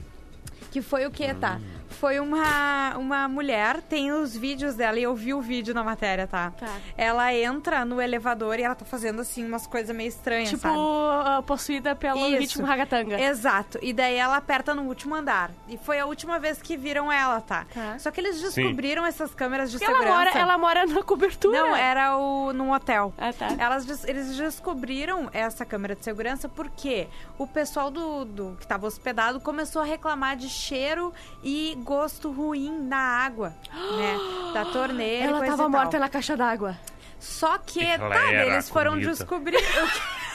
Que 0.72 0.82
foi 0.82 1.06
o 1.06 1.12
que, 1.12 1.34
tá? 1.34 1.60
Foi 1.92 2.20
uma, 2.20 2.98
uma 2.98 3.28
mulher, 3.28 3.82
tem 3.82 4.12
os 4.12 4.36
vídeos 4.36 4.76
dela, 4.76 4.98
e 5.00 5.04
eu 5.04 5.14
vi 5.16 5.34
o 5.34 5.42
vídeo 5.42 5.74
na 5.74 5.84
matéria, 5.84 6.28
tá? 6.28 6.52
Tá. 6.52 6.68
Ela 6.98 7.34
entra 7.34 7.84
no 7.86 8.02
elevador 8.02 8.60
e 8.60 8.64
ela 8.64 8.76
tá 8.76 8.86
fazendo, 8.86 9.22
assim, 9.22 9.46
umas 9.46 9.68
coisas 9.68 9.96
meio 9.96 10.08
estranhas, 10.10 10.50
Tipo, 10.50 10.62
sabe? 10.64 10.76
ah, 10.78 11.44
possuída 11.46 11.96
pelo 11.96 12.20
Isso. 12.28 12.38
ritmo 12.40 12.66
ragatanga. 12.66 13.20
Exato. 13.20 13.78
E 13.82 13.94
daí 13.94 14.16
ela 14.16 14.38
aperta 14.38 14.74
no 14.74 14.84
último 14.84 15.16
andar. 15.16 15.52
E 15.68 15.78
foi 15.78 16.00
a 16.00 16.06
última 16.06 16.40
vez 16.40 16.62
que 16.62 16.76
viram 16.78 17.12
ela, 17.12 17.42
tá? 17.42 17.66
Tá. 17.74 18.00
Só 18.00 18.10
que 18.12 18.20
eles 18.20 18.42
descobriram 18.42 19.06
essas 19.06 19.34
câmeras 19.36 19.72
de 19.72 19.84
ela, 19.84 19.94
segurança. 19.94 20.16
mora, 20.18 20.32
ela 20.40 20.58
mora 20.58 20.86
na 20.86 21.04
cobertura. 21.04 21.60
Não, 21.60 21.76
era 21.76 22.18
o, 22.18 22.54
num 22.54 22.72
hotel. 22.72 23.14
Ah, 23.18 23.34
tá. 23.34 23.50
Elas, 23.58 24.04
eles 24.06 24.38
descobriram 24.38 25.30
essa 25.34 25.66
câmera 25.66 25.96
de 25.96 26.04
segurança 26.04 26.48
porque 26.50 27.08
o 27.38 27.46
pessoal 27.48 27.90
do, 27.92 28.26
do 28.26 28.56
que 28.58 28.64
estava 28.64 28.86
hospedado 28.88 29.40
começou 29.40 29.82
a 29.82 29.86
reclamar 29.86 30.36
de 30.36 30.50
cheiro 30.50 31.14
e 31.44 31.78
gosto 31.82 32.32
ruim 32.32 32.72
na 32.88 32.98
água, 32.98 33.54
né? 33.74 34.18
Da 34.54 34.66
torneira. 34.66 35.28
Ela 35.28 35.38
coisa 35.38 35.56
tava 35.56 35.70
e 35.70 35.72
tal. 35.72 35.82
morta 35.82 36.00
na 36.00 36.10
caixa 36.10 36.36
d'água. 36.36 36.78
Só 37.18 37.58
que, 37.58 37.86
tá, 37.86 38.34
eles 38.34 38.70
foram 38.70 38.92
comida. 38.92 39.12
descobrir. 39.12 39.60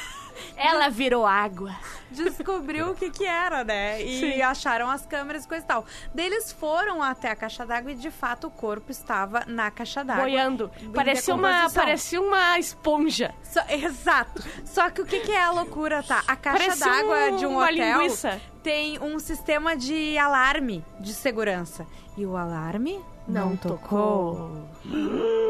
Ela 0.57 0.89
virou 0.89 1.27
água. 1.27 1.75
descobriu 2.11 2.91
o 2.91 2.95
que 2.95 3.11
que 3.11 3.25
era, 3.25 3.63
né? 3.63 4.01
E 4.03 4.21
Sim. 4.21 4.43
acharam 4.43 4.91
as 4.91 5.05
câmeras 5.05 5.45
e 5.45 5.49
coisa 5.49 5.65
e 5.65 5.67
tal. 5.69 5.85
Daí 6.15 6.27
eles 6.27 6.51
foram 6.53 7.03
até 7.03 7.31
a 7.31 7.37
caixa 7.37 7.67
d'água 7.67 7.93
e 7.93 7.95
de 7.95 8.11
fato 8.11 8.47
o 8.47 8.51
corpo 8.51 8.91
estava 8.91 9.45
na 9.47 9.71
caixa 9.71 10.03
d'água. 10.03 10.25
Boiando. 10.25 10.71
Parecia 10.95 11.35
uma, 11.35 11.71
parecia 11.71 12.21
uma 12.21 12.59
esponja. 12.59 13.35
Só- 13.43 13.65
exato. 13.69 14.43
Só 14.65 14.91
que 14.91 15.03
o 15.03 15.05
que, 15.05 15.21
que 15.21 15.33
é 15.33 15.43
a 15.43 15.51
loucura, 15.51 16.03
tá? 16.03 16.23
A 16.27 16.37
caixa 16.37 16.77
d'água 16.77 17.33
de 17.33 17.47
um 17.47 17.51
uma 17.51 17.65
hotel 17.65 17.99
linguiça. 17.99 18.41
tem 18.63 18.99
um 19.01 19.19
sistema 19.19 19.77
de 19.77 20.17
alarme 20.17 20.85
de 20.99 21.13
segurança. 21.13 21.87
E 22.17 22.25
o 22.25 22.35
alarme 22.37 22.99
não, 23.29 23.57
tocou. 23.57 24.67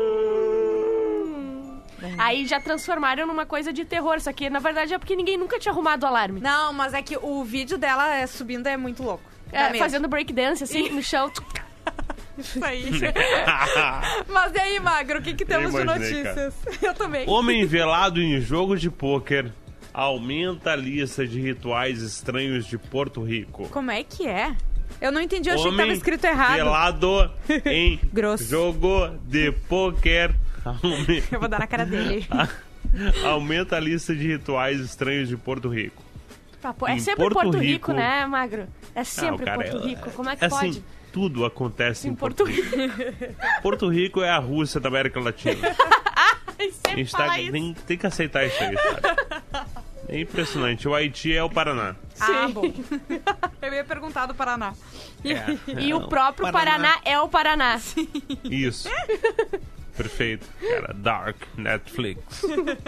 Aí 2.18 2.46
já 2.46 2.60
transformaram 2.60 3.26
numa 3.26 3.46
coisa 3.46 3.72
de 3.72 3.84
terror. 3.84 4.20
Só 4.20 4.32
que 4.32 4.50
na 4.50 4.58
verdade 4.58 4.94
é 4.94 4.98
porque 4.98 5.16
ninguém 5.16 5.36
nunca 5.36 5.58
tinha 5.58 5.72
arrumado 5.72 6.04
o 6.04 6.06
alarme. 6.06 6.40
Não, 6.40 6.72
mas 6.72 6.94
é 6.94 7.02
que 7.02 7.16
o 7.16 7.44
vídeo 7.44 7.78
dela 7.78 8.14
é, 8.14 8.26
subindo 8.26 8.66
é 8.66 8.76
muito 8.76 9.02
louco. 9.02 9.24
É, 9.52 9.74
fazendo 9.74 10.08
breakdance 10.08 10.64
assim 10.64 10.90
no 10.90 11.02
chão. 11.02 11.30
Isso 12.36 12.62
aí. 12.62 12.90
mas 14.28 14.52
e 14.54 14.58
aí, 14.58 14.80
Magro, 14.80 15.20
o 15.20 15.22
que, 15.22 15.34
que 15.34 15.44
temos 15.44 15.72
de 15.72 15.80
imaginei, 15.80 16.22
notícias? 16.22 16.54
Eu 16.82 16.92
também. 16.92 17.28
Homem 17.28 17.64
velado 17.64 18.20
em 18.20 18.38
jogo 18.40 18.76
de 18.76 18.90
pôquer 18.90 19.50
aumenta 19.94 20.72
a 20.72 20.76
lista 20.76 21.26
de 21.26 21.40
rituais 21.40 22.02
estranhos 22.02 22.66
de 22.66 22.76
Porto 22.76 23.22
Rico. 23.22 23.66
Como 23.70 23.90
é 23.90 24.02
que 24.04 24.26
é? 24.26 24.54
Eu 25.00 25.10
não 25.10 25.20
entendi, 25.20 25.48
eu 25.48 25.54
achei 25.54 25.70
que 25.70 25.76
tava 25.76 25.92
escrito 25.92 26.24
errado. 26.24 26.56
velado 26.56 27.30
em 27.64 27.98
Grosso. 28.12 28.44
jogo 28.44 29.08
de 29.26 29.52
pôquer 29.52 30.34
Eu 31.32 31.38
vou 31.40 31.48
dar 31.48 31.58
na 31.60 31.66
cara 31.66 31.84
dele. 31.86 32.26
aumenta 33.24 33.76
a 33.76 33.80
lista 33.80 34.14
de 34.14 34.26
rituais 34.26 34.80
estranhos 34.80 35.28
de 35.28 35.36
Porto 35.36 35.68
Rico. 35.68 36.02
É 36.88 36.92
Em 36.94 36.98
sempre 36.98 37.22
Porto 37.22 37.34
Porto, 37.34 37.58
Rico, 37.58 37.62
Rico- 37.62 37.92
né, 37.92 38.26
Magro? 38.26 38.66
É 38.94 39.00
Ah, 39.00 39.04
sempre 39.04 39.44
cara 39.44 39.62
Porto 39.62 39.76
é- 39.84 39.86
Rico. 39.88 40.10
Como 40.12 40.28
é 40.30 40.36
que 40.36 40.44
assim, 40.44 40.56
pode? 40.72 40.84
Tudo 41.12 41.44
acontece 41.44 42.08
em, 42.08 42.10
Em 42.10 42.14
Porto, 42.14 42.44
Porto 42.44 42.50
Rico. 42.50 42.76
Porto 43.62 43.88
Rico 43.88 44.22
é 44.22 44.30
a 44.30 44.38
Rússia 44.38 44.80
da 44.80 44.88
América 44.88 45.20
Latina. 45.20 45.56
Ai, 46.58 46.72
A 46.84 46.96
gente 46.96 47.12
tá, 47.12 47.28
tem, 47.34 47.74
tem 47.86 47.96
que 47.98 48.06
aceitar 48.06 48.44
isso 48.46 48.62
aí, 48.62 48.74
sabe? 48.76 49.66
É 50.08 50.20
impressionante. 50.20 50.86
O 50.88 50.94
Haiti 50.94 51.34
é 51.34 51.42
o 51.42 51.50
Paraná. 51.50 51.96
Ah, 52.20 52.48
bom. 52.48 52.62
Eu 53.60 53.72
ia 53.74 53.84
perguntar 53.84 54.26
do 54.26 54.34
Paraná. 54.34 54.72
E 55.78 55.92
o 55.92 56.06
próprio 56.08 56.50
Paraná. 56.52 56.98
é 57.04 57.18
o 57.20 57.28
Paraná. 57.28 57.80
Isso. 58.44 58.88
Perfeito. 59.96 60.46
Cara, 60.60 60.92
Dark 60.94 61.36
Netflix. 61.56 62.42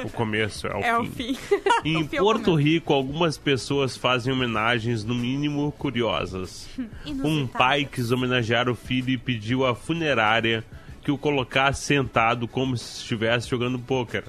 O 0.05 0.11
começo 0.11 0.67
é 0.67 0.75
o 0.77 0.81
É 0.81 0.99
o 0.99 1.05
fim. 1.07 1.35
fim. 1.35 1.57
Em 1.85 1.97
O 2.05 2.09
fim 2.09 2.17
é 2.17 2.21
o 2.21 2.25
Porto. 2.25 2.55
Rico, 2.55 2.93
algumas 2.93 3.39
pessoas 3.39 3.97
fazem 3.97 4.33
homenagens, 4.33 5.05
no 5.05 5.15
mínimo, 5.15 5.73
curiosas. 5.73 6.69
Um 7.07 7.47
pai 7.47 7.85
quis 7.87 8.13
homenagear 8.13 8.69
o 8.69 8.75
filho 8.75 9.09
e 9.11 9.17
pediu 9.19 9.65
à 9.67 9.75
funerária 9.75 10.63
que 11.03 11.11
o 11.11 11.17
colocasse 11.17 11.83
sentado 11.83 12.47
como 12.47 12.77
se 12.77 13.01
estivesse 13.01 13.49
jogando 13.49 13.79
pôquer. 13.79 14.25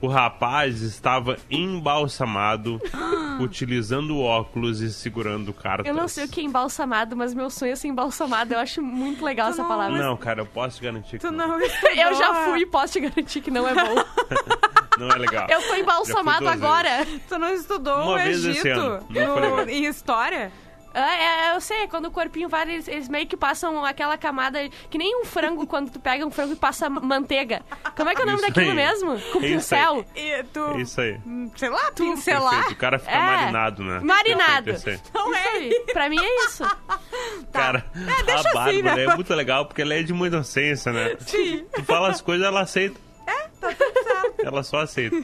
O 0.00 0.06
rapaz 0.06 0.80
estava 0.82 1.36
embalsamado, 1.50 2.80
utilizando 3.40 4.18
óculos 4.20 4.80
e 4.80 4.92
segurando 4.92 5.52
cartas. 5.52 5.86
Eu 5.86 5.94
não 5.94 6.06
sei 6.08 6.24
o 6.24 6.28
que 6.28 6.40
é 6.40 6.44
embalsamado, 6.44 7.16
mas 7.16 7.34
meu 7.34 7.50
sonho 7.50 7.72
é 7.72 7.76
ser 7.76 7.88
embalsamado. 7.88 8.54
Eu 8.54 8.58
acho 8.60 8.80
muito 8.82 9.24
legal 9.24 9.50
essa 9.50 9.62
não- 9.62 9.68
palavra. 9.68 9.98
Não, 9.98 10.16
cara, 10.16 10.42
eu 10.42 10.46
posso 10.46 10.76
te 10.78 10.84
garantir 10.84 11.18
que 11.18 11.26
Tu 11.26 11.30
não, 11.32 11.48
não 11.48 11.60
estudou. 11.60 11.90
Eu 11.96 12.14
já 12.14 12.44
fui 12.44 12.60
e 12.60 12.66
posso 12.66 12.92
te 12.94 13.00
garantir 13.00 13.40
que 13.40 13.50
não 13.50 13.66
é 13.68 13.74
bom. 13.74 14.04
não 14.98 15.08
é 15.10 15.16
legal. 15.16 15.46
Eu 15.50 15.62
tô 15.62 15.74
embalsamado 15.74 16.48
agora. 16.48 17.06
Tu 17.28 17.38
não 17.38 17.52
estudou 17.54 18.02
Uma 18.02 18.12
o 18.12 18.18
vez 18.18 18.44
esse 18.44 18.48
Egito 18.68 18.68
ano. 18.80 19.06
Não 19.10 19.32
foi 19.34 19.40
no- 19.48 19.56
legal. 19.56 19.68
em 19.68 19.84
história? 19.86 20.52
Ah, 20.94 21.16
é, 21.16 21.56
eu 21.56 21.60
sei, 21.60 21.88
quando 21.88 22.06
o 22.06 22.10
corpinho 22.10 22.48
vai, 22.48 22.62
eles, 22.62 22.86
eles 22.86 23.08
meio 23.08 23.26
que 23.26 23.36
passam 23.36 23.84
aquela 23.84 24.16
camada. 24.16 24.60
Que 24.88 24.96
nem 24.96 25.20
um 25.20 25.24
frango, 25.24 25.66
quando 25.68 25.90
tu 25.90 25.98
pega 25.98 26.24
um 26.24 26.30
frango 26.30 26.52
e 26.52 26.56
passa 26.56 26.88
manteiga. 26.88 27.62
Como 27.96 28.08
é 28.10 28.14
que 28.14 28.20
é 28.20 28.24
o 28.24 28.26
nome 28.26 28.38
Isso 28.38 28.46
daquilo 28.48 28.70
aí. 28.70 28.76
mesmo? 28.76 29.20
Com 29.32 29.40
É 29.42 29.46
isso 29.48 29.74
aí. 29.74 29.80
pincel. 29.80 30.06
E 30.14 30.42
tu, 30.44 30.60
É 30.60 30.80
isso 30.82 31.00
aí. 31.00 31.20
sei 31.56 31.68
lá, 31.68 31.92
pincelar? 31.92 32.50
Perfeito. 32.54 32.72
O 32.72 32.76
cara 32.76 32.98
fica 32.98 33.12
É. 33.12 33.18
marinado, 33.18 33.82
né? 33.82 34.00
Marinado. 34.02 34.64
Perfeito. 34.66 35.10
Não 35.12 35.34
é. 35.34 35.48
aí. 35.48 35.80
Pra 35.92 36.08
mim 36.08 36.18
é 36.20 36.44
isso. 36.46 36.64
Cara, 37.52 37.84
deixa 38.24 38.48
a 38.50 38.52
Bárbara 38.52 38.70
assim, 38.70 38.82
né? 38.82 39.04
é 39.04 39.14
muito 39.14 39.34
legal 39.34 39.66
porque 39.66 39.82
ela 39.82 39.94
é 39.94 40.02
de 40.02 40.12
muita 40.12 40.36
inocência, 40.36 40.92
né? 40.92 41.16
Sim. 41.20 41.64
Tu 41.74 41.84
fala 41.84 42.08
as 42.08 42.20
coisas, 42.20 42.46
ela 42.46 42.60
aceita. 42.60 42.98
É, 43.26 43.32
tá 43.60 43.72
tudo 43.72 44.02
certo. 44.04 44.34
Ela 44.46 44.62
só 44.62 44.78
aceita. 44.80 45.16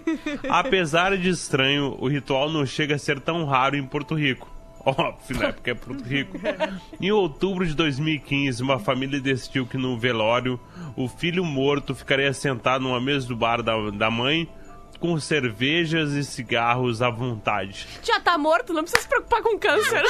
Apesar 0.49 1.17
de 1.17 1.29
estranho, 1.29 1.97
o 2.01 2.09
ritual 2.09 2.49
não 2.49 2.65
chega 2.65 2.95
a 2.95 2.99
ser 2.99 3.21
tão 3.21 3.45
raro 3.45 3.77
em 3.77 3.87
Porto 3.87 4.15
Rico. 4.15 4.49
Óbvio, 4.85 5.39
né? 5.39 5.53
Porque 5.53 5.71
é 5.71 5.75
Porto 5.75 6.03
Rico. 6.03 6.39
Em 7.01 7.11
outubro 7.11 7.67
de 7.67 7.75
2015, 7.75 8.63
uma 8.63 8.79
família 8.79 9.21
decidiu 9.21 9.67
que 9.67 9.77
no 9.77 9.99
velório 9.99 10.59
o 10.97 11.07
filho 11.07 11.45
morto 11.45 11.95
ficaria 11.95 12.33
sentado 12.33 12.83
numa 12.83 13.01
mesa 13.01 13.29
do 13.29 13.37
bar 13.37 13.63
da, 13.63 13.91
da 13.91 14.11
mãe 14.11 14.49
com 15.01 15.19
cervejas 15.19 16.13
e 16.13 16.23
cigarros 16.23 17.01
à 17.01 17.09
vontade. 17.11 17.89
Já 18.03 18.21
tá 18.21 18.37
morto, 18.37 18.73
não 18.75 18.83
precisa 18.83 19.03
se 19.03 19.09
preocupar 19.09 19.43
com 19.43 19.59
câncer. 19.59 20.03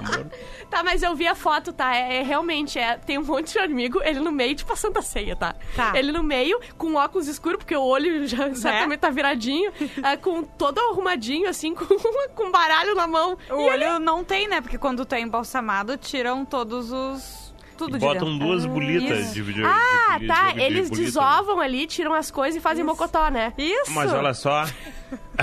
tá, 0.70 0.82
mas 0.84 1.02
eu 1.02 1.14
vi 1.16 1.26
a 1.26 1.34
foto, 1.34 1.72
tá? 1.72 1.96
É, 1.96 2.18
é 2.18 2.22
realmente, 2.22 2.78
é, 2.78 2.96
tem 2.98 3.18
um 3.18 3.24
monte 3.24 3.52
de 3.52 3.58
amigo, 3.58 4.00
ele 4.02 4.20
no 4.20 4.30
meio, 4.30 4.54
tipo 4.54 4.72
a 4.72 4.76
Santa 4.76 5.00
Ceia, 5.02 5.34
tá? 5.34 5.54
Tá. 5.74 5.92
Ele 5.98 6.12
no 6.12 6.22
meio, 6.22 6.60
com 6.76 6.94
óculos 6.94 7.26
escuros, 7.26 7.58
porque 7.58 7.74
o 7.74 7.82
olho 7.82 8.26
já 8.28 8.54
certamente 8.54 9.00
tá 9.00 9.10
viradinho, 9.10 9.72
é, 10.04 10.16
com 10.16 10.42
todo 10.42 10.78
arrumadinho, 10.78 11.48
assim, 11.48 11.72
com, 11.74 11.86
com 12.34 12.50
baralho 12.50 12.94
na 12.94 13.06
mão. 13.06 13.36
O 13.50 13.60
E 13.60 13.68
ele- 13.70 13.86
olho 13.86 13.98
não 13.98 14.22
tem, 14.22 14.46
né? 14.46 14.60
Porque 14.60 14.76
quando 14.78 15.04
tu 15.06 15.14
é 15.14 15.20
embalsamado, 15.20 15.96
tiram 15.96 16.44
todos 16.44 16.92
os... 16.92 17.47
Tudo 17.78 17.92
de 17.92 18.00
Botam 18.04 18.36
duas 18.36 18.66
bolitas 18.66 19.26
isso. 19.26 19.34
de 19.34 19.42
vídeo. 19.42 19.64
Ah, 19.64 20.18
de, 20.18 20.26
tá. 20.26 20.46
jogo 20.48 20.54
de 20.58 20.62
Eles 20.62 20.90
bolita. 20.90 21.06
desovam 21.06 21.60
ali, 21.60 21.86
tiram 21.86 22.12
as 22.12 22.28
coisas 22.30 22.56
e 22.56 22.60
fazem 22.60 22.84
mocotó, 22.84 23.30
né? 23.30 23.54
Isso. 23.56 23.92
Mas 23.92 24.12
olha 24.12 24.34
só. 24.34 24.64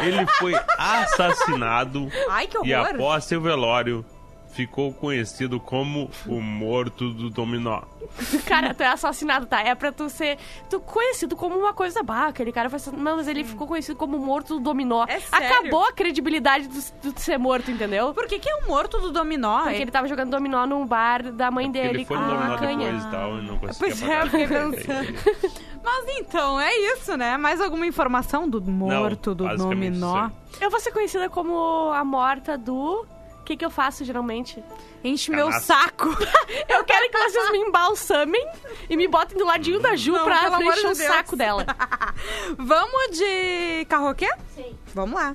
Ele 0.00 0.26
foi 0.38 0.54
assassinado 0.78 2.08
Ai, 2.30 2.46
que 2.46 2.56
e 2.64 2.74
horror. 2.74 2.94
após 2.94 3.24
seu 3.24 3.40
velório, 3.40 4.04
ficou 4.52 4.92
conhecido 4.92 5.60
como 5.60 6.10
o 6.26 6.40
morto 6.40 7.10
do 7.10 7.30
dominó. 7.30 7.82
Cara, 8.46 8.74
tu 8.74 8.82
é 8.82 8.88
assassinado, 8.88 9.46
tá? 9.46 9.60
É 9.60 9.74
pra 9.74 9.92
tu 9.92 10.08
ser 10.08 10.38
tu 10.68 10.80
conhecido 10.80 11.36
como 11.36 11.56
uma 11.56 11.72
coisa 11.72 12.02
bah, 12.02 12.26
aquele 12.26 12.50
cara 12.52 12.68
foi 12.68 12.76
assassinado. 12.76 13.02
Não, 13.02 13.16
mas 13.16 13.28
ele 13.28 13.44
ficou 13.44 13.66
conhecido 13.66 13.96
como 13.96 14.18
morto 14.18 14.54
do 14.54 14.60
dominó. 14.60 15.04
É 15.08 15.20
sério? 15.20 15.46
Acabou 15.46 15.84
a 15.86 15.92
credibilidade 15.92 16.68
do, 16.68 17.12
do 17.12 17.20
ser 17.20 17.38
morto, 17.38 17.70
entendeu? 17.70 18.12
Por 18.12 18.26
que, 18.26 18.38
que 18.38 18.48
é 18.48 18.56
o 18.56 18.68
morto 18.68 18.98
do 19.00 19.12
dominó? 19.12 19.62
Porque 19.62 19.82
ele 19.82 19.90
tava 19.90 20.08
jogando 20.08 20.30
dominó 20.30 20.66
num 20.66 20.86
bar 20.86 21.30
da 21.32 21.50
mãe 21.50 21.70
dele 21.70 21.88
Ele 22.00 22.04
foi 22.04 22.16
com 22.16 22.22
no 22.22 22.30
dominó 22.34 22.58
canha. 22.58 22.78
depois 22.78 23.04
e 23.04 23.10
tal, 23.10 23.38
e 23.38 23.42
não 23.42 23.58
conseguia 23.58 23.78
Pois 23.78 24.02
é, 24.02 24.06
pagar. 24.06 24.24
eu 24.24 24.30
fiquei 24.30 24.46
pensando. 24.48 25.60
Mas 25.82 26.04
então, 26.18 26.60
é 26.60 26.74
isso, 26.94 27.16
né? 27.16 27.36
Mais 27.36 27.60
alguma 27.60 27.86
informação 27.86 28.48
do 28.48 28.60
morto 28.60 29.34
do 29.34 29.44
basicamente 29.44 29.98
dominó? 29.98 30.28
Eu 30.60 30.70
vou 30.70 30.80
ser 30.80 30.90
conhecida 30.92 31.28
como 31.30 31.90
a 31.92 32.04
morta 32.04 32.58
do. 32.58 33.06
O 33.50 33.52
que, 33.52 33.56
que 33.56 33.64
eu 33.64 33.70
faço 33.70 34.04
geralmente? 34.04 34.62
Enche 35.02 35.28
meu 35.32 35.50
saco. 35.50 36.06
Eu 36.70 36.84
quero 36.84 37.10
que 37.10 37.18
vocês 37.18 37.50
me 37.50 37.58
embalsamem 37.58 38.46
e 38.88 38.96
me 38.96 39.08
botem 39.08 39.36
do 39.36 39.44
ladinho 39.44 39.80
da 39.80 39.96
Ju 39.96 40.12
Não, 40.12 40.24
pra, 40.24 40.38
pelo 40.38 40.50
pra 40.50 40.56
amor 40.58 40.72
encher 40.72 40.86
de 40.86 40.92
o 40.92 40.96
Deus. 40.96 41.12
saco 41.12 41.34
dela. 41.34 41.66
Vamos 42.56 43.18
de 43.18 43.84
carroquê? 43.88 44.28
Sim. 44.54 44.76
Vamos 44.94 45.20
lá. 45.20 45.34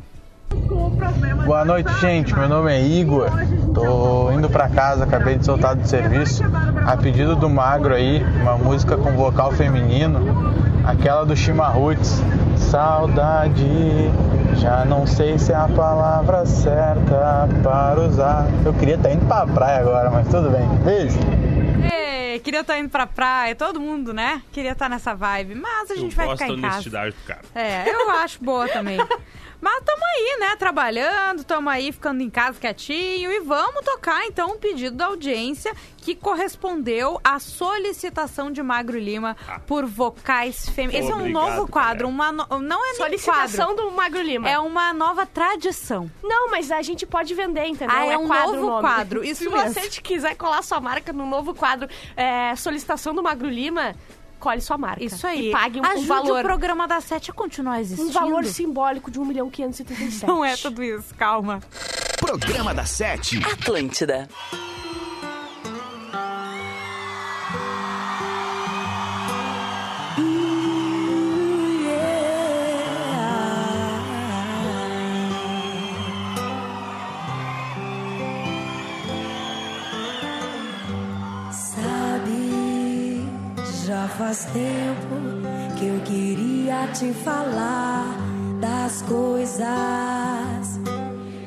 Boa 1.46 1.66
noite, 1.66 1.92
gente. 2.00 2.34
Meu 2.34 2.48
nome 2.48 2.72
é 2.72 2.82
Igor. 2.82 3.30
Tô 3.74 4.32
indo 4.32 4.50
pra 4.50 4.70
casa, 4.70 5.04
acabei 5.04 5.36
de 5.38 5.46
soltar 5.46 5.76
do 5.76 5.86
serviço. 5.86 6.42
A 6.88 6.96
pedido 6.96 7.36
do 7.36 7.50
Magro 7.50 7.94
aí, 7.94 8.24
uma 8.42 8.58
música 8.58 8.96
com 8.96 9.12
vocal 9.12 9.52
feminino, 9.52 10.22
aquela 10.86 11.26
do 11.26 11.36
Chimarruts. 11.36 12.22
Saudade, 12.56 13.66
já 14.58 14.86
não 14.86 15.06
sei 15.06 15.38
se 15.38 15.52
é 15.52 15.56
a 15.56 15.68
palavra 15.68 16.46
certa 16.46 17.48
para 17.64 18.02
usar. 18.02 18.46
Eu 18.66 18.74
queria 18.74 18.96
estar 18.96 19.12
indo 19.12 19.26
pra 19.26 19.46
praia 19.46 19.80
agora, 19.80 20.10
mas 20.10 20.28
tudo 20.28 20.50
bem. 20.50 20.68
Beijo. 20.84 21.18
Ei, 21.94 22.40
queria 22.40 22.62
estar 22.62 22.78
indo 22.78 22.90
pra 22.90 23.06
praia, 23.08 23.56
todo 23.56 23.80
mundo, 23.80 24.14
né? 24.14 24.42
Queria 24.52 24.72
estar 24.72 24.90
nessa 24.90 25.14
vibe, 25.14 25.56
mas 25.56 25.92
a 25.92 25.94
Eu 25.94 26.00
gente 26.00 26.16
vai 26.16 26.26
gosto 26.28 26.42
ficar 26.44 26.54
em 26.54 26.62
casa. 26.62 26.74
honestidade 26.74 27.16
do 27.16 27.24
cara. 27.28 27.42
É, 27.54 27.90
eu 27.90 28.10
acho 28.12 28.44
boa 28.44 28.68
também. 28.68 28.98
Mas 29.62 29.84
tamo 29.84 30.04
aí, 30.06 30.38
né? 30.40 30.56
Trabalhando, 30.58 31.44
tamo 31.44 31.70
aí 31.70 31.92
ficando 31.92 32.22
em 32.22 32.30
casa 32.30 32.60
quietinho 32.60 33.32
e 33.32 33.40
vamos 33.40 33.84
tocar 33.84 34.26
então 34.26 34.52
um 34.52 34.58
pedido 34.58 34.96
da 34.96 35.06
audiência 35.08 35.74
que 35.98 36.14
correspondeu 36.16 37.20
à 37.24 37.40
solicitação 37.40 38.52
de 38.52 38.62
Magro 38.62 38.98
Lima 39.00 39.36
por 39.66 39.86
vocais 39.86 40.70
femininos. 40.70 41.06
Esse 41.06 41.12
é 41.12 41.16
um 41.16 41.20
Obrigado, 41.22 41.50
novo 41.56 41.68
quadro, 41.68 42.08
uma 42.08 42.32
no- 42.32 42.46
não 42.60 42.84
é 42.84 42.88
nem 42.90 42.96
Solicitação 42.98 43.68
quadro, 43.76 43.86
do 43.86 43.92
Magro 43.92 44.22
Lima. 44.22 44.48
é 44.50 44.60
uma 44.60 44.94
nova 44.94 45.26
tradição. 45.26 46.10
Não, 46.24 46.50
mas 46.52 46.72
a 46.72 46.82
gente 46.82 47.06
pode 47.06 47.34
vender, 47.34 47.66
entendeu? 47.66 47.96
Ah, 47.96 48.06
é 48.06 48.18
um 48.18 48.28
quadro 48.28 48.56
novo 48.56 48.68
nome. 48.68 48.82
quadro, 48.82 49.24
isso 49.26 49.44
Se 49.44 49.50
mesmo. 49.50 49.74
você 49.74 49.90
quiser 50.02 50.36
colar 50.36 50.62
sua 50.62 50.80
marca 50.80 51.12
no 51.12 51.26
novo 51.26 51.54
quadro 51.56 51.90
é, 52.16 52.56
Solicitação 52.56 53.16
do 53.16 53.24
Magro 53.24 53.50
Lima, 53.50 53.96
colhe 54.40 54.62
sua 54.62 54.78
marca. 54.78 55.04
Isso 55.04 55.26
aí. 55.26 55.50
E 55.50 55.52
pague 55.52 55.80
um, 55.80 55.84
um 55.84 55.86
Ajude 55.86 56.08
valor. 56.08 56.40
o 56.40 56.44
programa 56.44 56.88
da 56.88 57.02
Sete 57.02 57.32
a 57.32 57.34
continuar 57.34 57.82
existindo. 57.82 58.10
Um 58.10 58.12
valor 58.12 58.46
simbólico 58.46 59.10
de 59.10 59.20
1 59.20 59.26
milhão 59.26 59.50
537. 59.50 60.26
Não 60.26 60.44
é 60.44 60.56
tudo 60.56 60.84
isso, 60.84 61.14
calma. 61.16 61.62
Programa 62.20 62.74
da 62.74 62.86
Sete. 62.86 63.38
Atlântida. 63.46 64.28
Faz 84.36 84.46
tempo 84.52 85.16
que 85.78 85.88
eu 85.88 86.00
queria 86.02 86.88
te 86.88 87.14
falar 87.14 88.06
das 88.60 89.02
coisas 89.04 89.66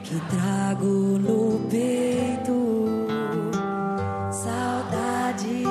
que 0.04 0.18
trago 0.30 1.18
no 1.18 1.68
peito. 1.68 2.86
Saudade, 4.32 5.64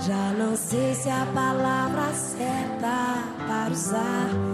já 0.00 0.32
não 0.36 0.56
sei 0.56 0.94
se 0.94 1.08
é 1.08 1.12
a 1.12 1.26
palavra 1.26 2.12
certa 2.12 3.22
para 3.46 3.70
usar 3.70 4.53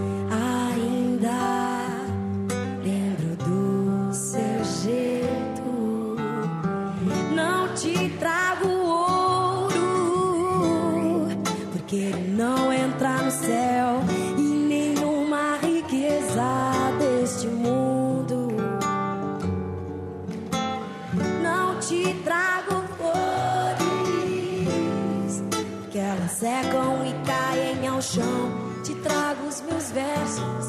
porque 25.90 25.98
elas 25.98 26.30
secam 26.30 27.04
e 27.04 27.12
caem 27.26 27.88
ao 27.88 28.00
chão. 28.00 28.70
Te 28.84 28.94
trago 28.94 29.44
os 29.48 29.60
meus 29.62 29.90
versos 29.90 30.66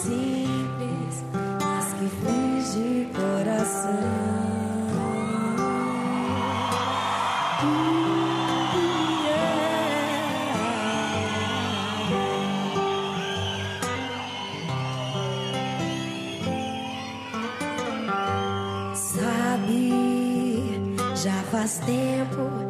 simples, 0.00 1.24
mas 1.60 1.92
que 1.94 2.08
fiz 2.08 2.74
de 2.74 3.08
coração. 3.12 4.30
Sabe, 18.94 19.90
já 21.16 21.42
faz 21.50 21.80
tempo 21.80 22.69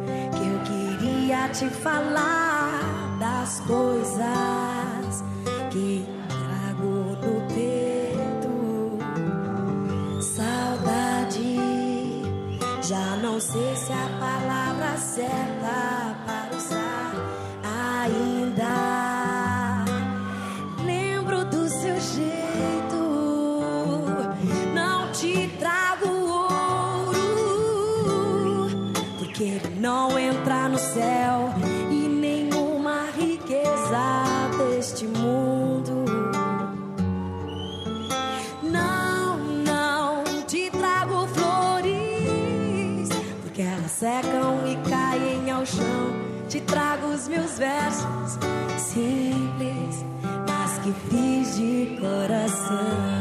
te 1.49 1.69
falar 1.69 3.17
das 3.19 3.59
coisas 3.61 5.23
que 5.71 6.05
trago 6.27 7.17
no 7.21 7.47
peito. 7.53 8.97
Saudade, 10.21 11.57
já 12.81 13.17
não 13.21 13.39
sei 13.39 13.75
se 13.75 13.91
é 13.91 13.95
a 13.95 14.09
palavra 14.19 14.97
certa 14.97 16.00
versos 47.61 48.39
simples, 48.79 50.03
mas 50.47 50.79
que 50.79 50.91
fiz 51.09 51.57
de 51.57 51.95
coração. 52.01 53.20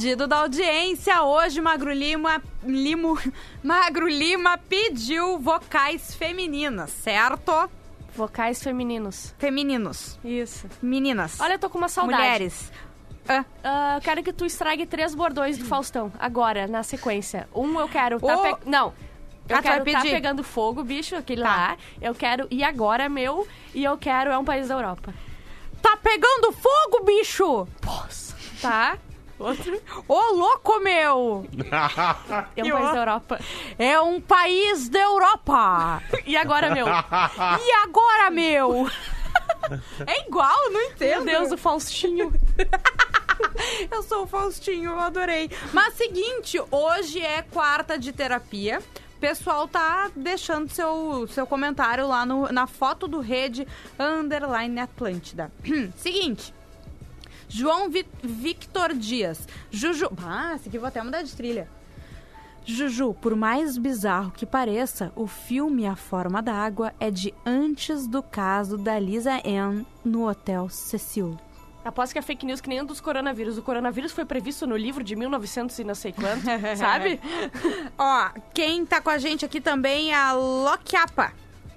Pedido 0.00 0.26
da 0.26 0.38
audiência. 0.38 1.22
Hoje, 1.22 1.60
Magro 1.60 1.92
Lima, 1.92 2.42
Limo, 2.64 3.18
Magro 3.62 4.08
Lima 4.08 4.56
pediu 4.56 5.38
vocais 5.38 6.14
femininas, 6.14 6.88
certo? 6.90 7.52
Vocais 8.16 8.62
femininos. 8.62 9.34
Femininos. 9.38 10.18
Isso. 10.24 10.66
Meninas. 10.80 11.38
Olha, 11.38 11.52
eu 11.54 11.58
tô 11.58 11.68
com 11.68 11.76
uma 11.76 11.90
saudade. 11.90 12.16
Mulheres. 12.22 12.72
Ah. 13.28 13.44
Ah, 13.62 13.94
eu 13.98 14.00
quero 14.00 14.22
que 14.22 14.32
tu 14.32 14.46
estrague 14.46 14.86
três 14.86 15.14
bordões 15.14 15.58
do 15.58 15.66
Faustão, 15.66 16.10
agora, 16.18 16.66
na 16.66 16.82
sequência. 16.82 17.46
Um 17.54 17.78
eu 17.78 17.86
quero... 17.86 18.18
Tá 18.18 18.38
Ô. 18.38 18.42
pe- 18.42 18.56
Não. 18.70 18.94
Eu 19.46 19.56
Ah, 19.58 19.62
quero 19.62 19.84
tá 19.84 19.84
pedir? 19.84 20.10
pegando 20.12 20.42
fogo, 20.42 20.82
bicho, 20.82 21.14
aquele 21.14 21.42
Tá. 21.42 21.48
lá. 21.48 21.76
Eu 22.00 22.14
quero... 22.14 22.46
E 22.50 22.64
agora, 22.64 23.06
meu. 23.10 23.46
E 23.74 23.84
eu 23.84 23.98
quero... 23.98 24.30
É 24.30 24.38
um 24.38 24.44
país 24.46 24.68
da 24.68 24.76
Europa. 24.76 25.12
Tá 25.82 25.94
pegando 25.98 26.52
fogo, 26.52 27.04
bicho! 27.04 27.68
Tá? 28.62 28.96
Outro. 29.40 29.80
Ô, 30.06 30.34
louco, 30.34 30.78
meu! 30.80 31.46
É 32.54 32.62
um 32.62 32.70
país 32.70 32.90
da 32.92 33.00
Europa. 33.00 33.40
É 33.78 34.00
um 34.00 34.20
país 34.20 34.88
da 34.88 35.00
Europa! 35.00 36.02
E 36.26 36.36
agora, 36.36 36.70
meu? 36.70 36.86
E 37.66 37.72
agora, 37.84 38.30
meu? 38.30 38.86
É 40.06 40.26
igual, 40.26 40.70
não 40.70 40.82
entendo. 40.82 41.24
Meu 41.24 41.40
Deus, 41.40 41.52
o 41.52 41.56
Faustinho. 41.56 42.32
Eu 43.90 44.02
sou 44.02 44.24
o 44.24 44.26
Faustinho, 44.26 44.90
eu 44.90 44.98
adorei. 44.98 45.50
Mas 45.72 45.94
seguinte, 45.94 46.60
hoje 46.70 47.20
é 47.22 47.40
quarta 47.40 47.98
de 47.98 48.12
terapia. 48.12 48.82
O 49.16 49.20
pessoal 49.20 49.66
tá 49.66 50.10
deixando 50.14 50.70
seu, 50.70 51.26
seu 51.28 51.46
comentário 51.46 52.06
lá 52.06 52.26
no, 52.26 52.52
na 52.52 52.66
foto 52.66 53.08
do 53.08 53.18
Rede 53.18 53.66
Underline 53.98 54.80
Atlântida. 54.80 55.50
seguinte. 55.96 56.52
João 57.50 57.90
Vi- 57.90 58.06
Victor 58.22 58.94
Dias. 58.94 59.46
Juju. 59.70 60.08
Ah, 60.24 60.54
esse 60.54 60.68
aqui 60.68 60.78
vou 60.78 60.86
até 60.88 61.02
mudar 61.02 61.22
de 61.22 61.34
trilha. 61.34 61.68
Juju, 62.64 63.14
por 63.14 63.34
mais 63.34 63.76
bizarro 63.76 64.30
que 64.30 64.46
pareça, 64.46 65.10
o 65.16 65.26
filme 65.26 65.86
A 65.86 65.96
Forma 65.96 66.40
da 66.40 66.54
Água 66.54 66.92
é 67.00 67.10
de 67.10 67.34
antes 67.44 68.06
do 68.06 68.22
caso 68.22 68.78
da 68.78 68.98
Lisa 68.98 69.40
Ann 69.44 69.84
no 70.04 70.28
Hotel 70.28 70.68
Cecil. 70.68 71.36
Aposto 71.84 72.12
que 72.12 72.18
é 72.18 72.22
fake 72.22 72.44
news 72.44 72.60
que 72.60 72.68
nem 72.68 72.82
um 72.82 72.84
dos 72.84 73.00
coronavírus. 73.00 73.56
O 73.58 73.62
coronavírus 73.62 74.12
foi 74.12 74.24
previsto 74.26 74.66
no 74.66 74.76
livro 74.76 75.02
de 75.02 75.16
1900 75.16 75.78
e 75.78 75.84
não 75.84 75.94
sei 75.94 76.12
quanto, 76.12 76.44
sabe? 76.76 77.18
Ó, 77.98 78.30
quem 78.54 78.84
tá 78.86 79.00
com 79.00 79.08
a 79.10 79.16
gente 79.18 79.44
aqui 79.44 79.60
também 79.60 80.12
é 80.12 80.14
a 80.14 80.32
Loquiapa. 80.34 81.32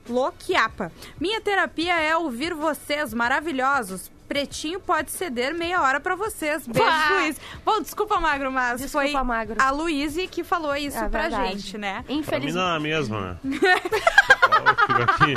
Loquiapa. 0.08 0.92
Minha 1.20 1.40
terapia 1.40 1.94
é 2.02 2.16
ouvir 2.18 2.54
vocês 2.54 3.14
maravilhosos. 3.14 4.12
Pretinho 4.28 4.80
pode 4.80 5.12
ceder 5.12 5.54
meia 5.54 5.82
hora 5.82 6.00
pra 6.00 6.16
vocês. 6.16 6.66
Beijo, 6.68 6.88
Bah! 6.90 7.10
Luiz. 7.22 7.38
Bom, 7.66 7.82
desculpa, 7.82 8.20
Magro, 8.20 8.52
mas 8.52 8.80
Desculpa, 8.82 9.08
foi 9.12 9.24
Magro. 9.24 9.56
a 9.60 9.70
Luíse 9.72 10.28
que 10.28 10.44
falou 10.44 10.76
isso 10.76 10.98
É 10.98 11.08
pra 11.10 11.22
verdade. 11.24 11.60
gente, 11.60 11.78
né? 11.78 12.04
Pra 12.06 12.14
mim 12.14 12.20
Infelizmente. 12.20 12.56
não 12.56 12.74
é 12.74 12.76
a 12.76 12.80
mesma, 12.80 13.22
né? 13.22 13.38
Ó, 13.44 13.48
fica 14.88 15.04
aqui. 15.04 15.34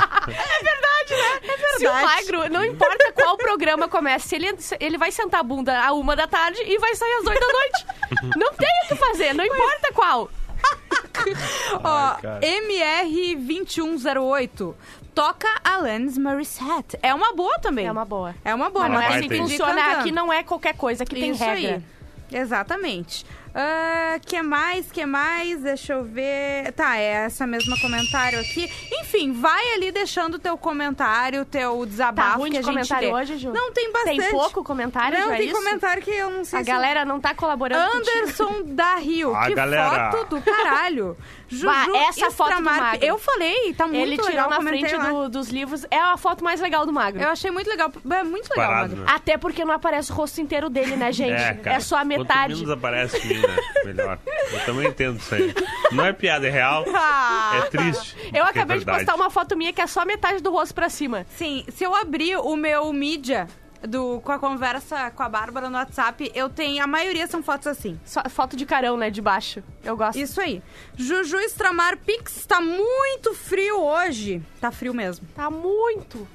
Se 1.77 1.87
o 1.87 1.93
magro, 1.93 2.49
não 2.49 2.65
importa 2.65 3.11
qual 3.13 3.37
programa 3.37 3.87
começa, 3.87 4.35
ele, 4.35 4.49
ele 4.79 4.97
vai 4.97 5.11
sentar 5.11 5.41
a 5.41 5.43
bunda 5.43 5.79
a 5.81 5.93
uma 5.93 6.15
da 6.15 6.25
tarde 6.27 6.59
e 6.65 6.77
vai 6.79 6.95
sair 6.95 7.13
às 7.13 7.25
oito 7.27 7.39
da 7.39 7.47
noite. 7.53 7.85
Não 8.37 8.51
tem 8.53 8.69
o 8.85 8.87
que 8.87 8.95
fazer, 8.95 9.33
não 9.33 9.45
importa 9.45 9.91
qual. 9.93 10.29
Ó, 11.83 12.15
cara. 12.15 12.39
MR2108. 12.41 14.73
Toca 15.17 15.47
Alanis 15.63 16.15
Morissette. 16.15 16.95
É 17.01 17.11
uma 17.11 17.33
boa 17.33 17.57
também. 17.57 17.87
É 17.87 17.91
uma 17.91 18.05
boa. 18.05 18.35
É 18.45 18.53
uma 18.53 18.69
boa, 18.69 18.87
Mas 18.87 18.91
não 18.93 19.01
mas 19.01 19.15
é 19.15 19.17
assim 19.17 19.27
que 19.27 19.37
funciona. 19.39 19.91
Aqui 19.93 20.11
não 20.11 20.31
é 20.31 20.43
qualquer 20.43 20.75
coisa, 20.75 21.03
tem 21.05 21.31
Isso 21.31 21.43
regra. 21.43 21.77
aí. 21.77 22.39
Exatamente. 22.39 23.25
Ah, 23.59 24.19
que 24.23 24.39
mais? 24.43 24.91
Que 24.91 25.03
mais? 25.03 25.61
Deixa 25.63 25.93
eu 25.93 26.03
ver. 26.03 26.71
Tá, 26.73 26.95
é 26.97 27.25
essa 27.25 27.47
mesma 27.47 27.75
comentário 27.79 28.39
aqui. 28.39 28.71
Enfim, 29.01 29.31
vai 29.31 29.73
ali 29.73 29.91
deixando 29.91 30.37
teu 30.37 30.55
comentário, 30.59 31.43
teu 31.43 31.79
Tá 31.79 31.85
desabafo 31.85 32.37
ruim 32.37 32.51
que 32.51 32.57
de 32.57 32.59
a 32.59 32.61
gente 32.61 32.71
comentário 32.73 33.07
lê. 33.07 33.13
hoje, 33.21 33.37
Ju? 33.39 33.51
Não 33.51 33.71
tem 33.71 33.91
bastante. 33.91 34.19
Tem 34.19 34.29
pouco 34.29 34.63
comentário, 34.63 35.17
Não, 35.17 35.25
Ju, 35.29 35.33
é 35.33 35.37
tem 35.37 35.47
isso? 35.47 35.55
comentário 35.55 36.03
que 36.03 36.11
eu 36.11 36.29
não 36.29 36.45
sei 36.45 36.59
A 36.59 36.63
se... 36.63 36.69
galera 36.69 37.03
não 37.03 37.19
tá 37.19 37.33
colaborando 37.33 37.91
contigo. 37.93 38.17
Anderson 38.19 38.61
da 38.75 38.95
Rio. 38.97 39.35
A 39.35 39.47
que 39.47 39.55
galera. 39.55 40.11
foto 40.11 40.35
do 40.35 40.41
caralho. 40.43 41.17
Juju 41.49 41.65
Bah, 41.65 41.85
essa 42.09 42.29
foto 42.29 42.57
do 42.57 42.61
Magro. 42.61 42.99
Eu 43.03 43.17
falei, 43.17 43.73
tá 43.73 43.87
muito 43.87 43.99
Ele 44.01 44.17
tirou 44.17 44.29
legal. 44.29 44.49
na 44.49 44.55
comentei 44.57 44.79
frente 44.81 44.95
lá. 44.97 45.09
do- 45.09 45.29
dos 45.29 45.47
livros. 45.47 45.85
É 45.89 45.97
a 45.97 46.17
foto 46.17 46.43
mais 46.43 46.59
legal 46.59 46.85
do 46.85 46.91
magro. 46.91 47.21
Eu 47.21 47.29
achei 47.29 47.49
muito 47.49 47.69
legal. 47.69 47.89
É 48.11 48.23
muito 48.23 48.49
legal, 48.49 48.67
Parado, 48.67 48.89
Magro. 48.97 49.05
né? 49.05 49.11
Até 49.15 49.37
porque 49.37 49.63
não 49.63 49.73
aparece 49.73 50.11
o 50.11 50.15
rosto 50.15 50.41
inteiro 50.41 50.69
dele, 50.69 50.97
né, 50.97 51.09
gente? 51.13 51.41
É, 51.41 51.53
cara. 51.53 51.79
só 51.79 51.95
a 51.95 51.99
Quanto 51.99 52.07
metade. 52.19 52.53
menos 52.55 52.69
aparece 52.69 53.19
de 53.21 53.46
né? 53.47 53.57
Melhor. 53.85 54.19
Eu 54.51 54.65
também 54.65 54.87
entendo 54.87 55.17
isso 55.19 55.33
aí. 55.33 55.53
Não 55.91 56.05
é 56.05 56.13
piada, 56.13 56.47
é 56.47 56.49
real. 56.51 56.85
Ah, 56.93 57.61
É 57.63 57.69
triste. 57.69 58.15
Eu 58.33 58.43
é 58.45 58.49
acabei 58.49 58.77
de 58.79 58.85
verdade. 58.85 59.05
postar 59.05 59.15
uma 59.15 59.29
foto 59.29 59.55
minha 59.57 59.71
que 59.73 59.81
é 59.81 59.87
só 59.87 60.05
metade 60.05 60.41
do 60.41 60.51
rosto 60.51 60.73
pra 60.75 60.89
cima. 60.89 61.25
Sim, 61.35 61.65
se 61.69 61.83
eu 61.83 61.95
abrir 61.95 62.37
o 62.37 62.55
meu 62.55 62.91
mídia 62.91 63.47
do, 63.81 64.19
com 64.21 64.31
a 64.31 64.39
conversa 64.39 65.11
com 65.11 65.23
a 65.23 65.29
Bárbara 65.29 65.69
no 65.69 65.77
WhatsApp, 65.77 66.31
eu 66.33 66.49
tenho. 66.49 66.83
A 66.83 66.87
maioria 66.87 67.27
são 67.27 67.41
fotos 67.43 67.67
assim. 67.67 67.99
Só 68.05 68.21
foto 68.29 68.55
de 68.57 68.65
carão, 68.65 68.97
né, 68.97 69.09
de 69.09 69.21
baixo. 69.21 69.63
Eu 69.83 69.95
gosto. 69.95 70.17
Isso 70.17 70.41
aí. 70.41 70.61
Juju 70.95 71.37
Estramar 71.39 71.97
Pix 71.97 72.45
tá 72.45 72.59
muito 72.59 73.33
frio 73.33 73.79
hoje. 73.81 74.41
Tá 74.59 74.71
frio 74.71 74.93
mesmo. 74.93 75.27
Tá 75.35 75.49
muito. 75.49 76.27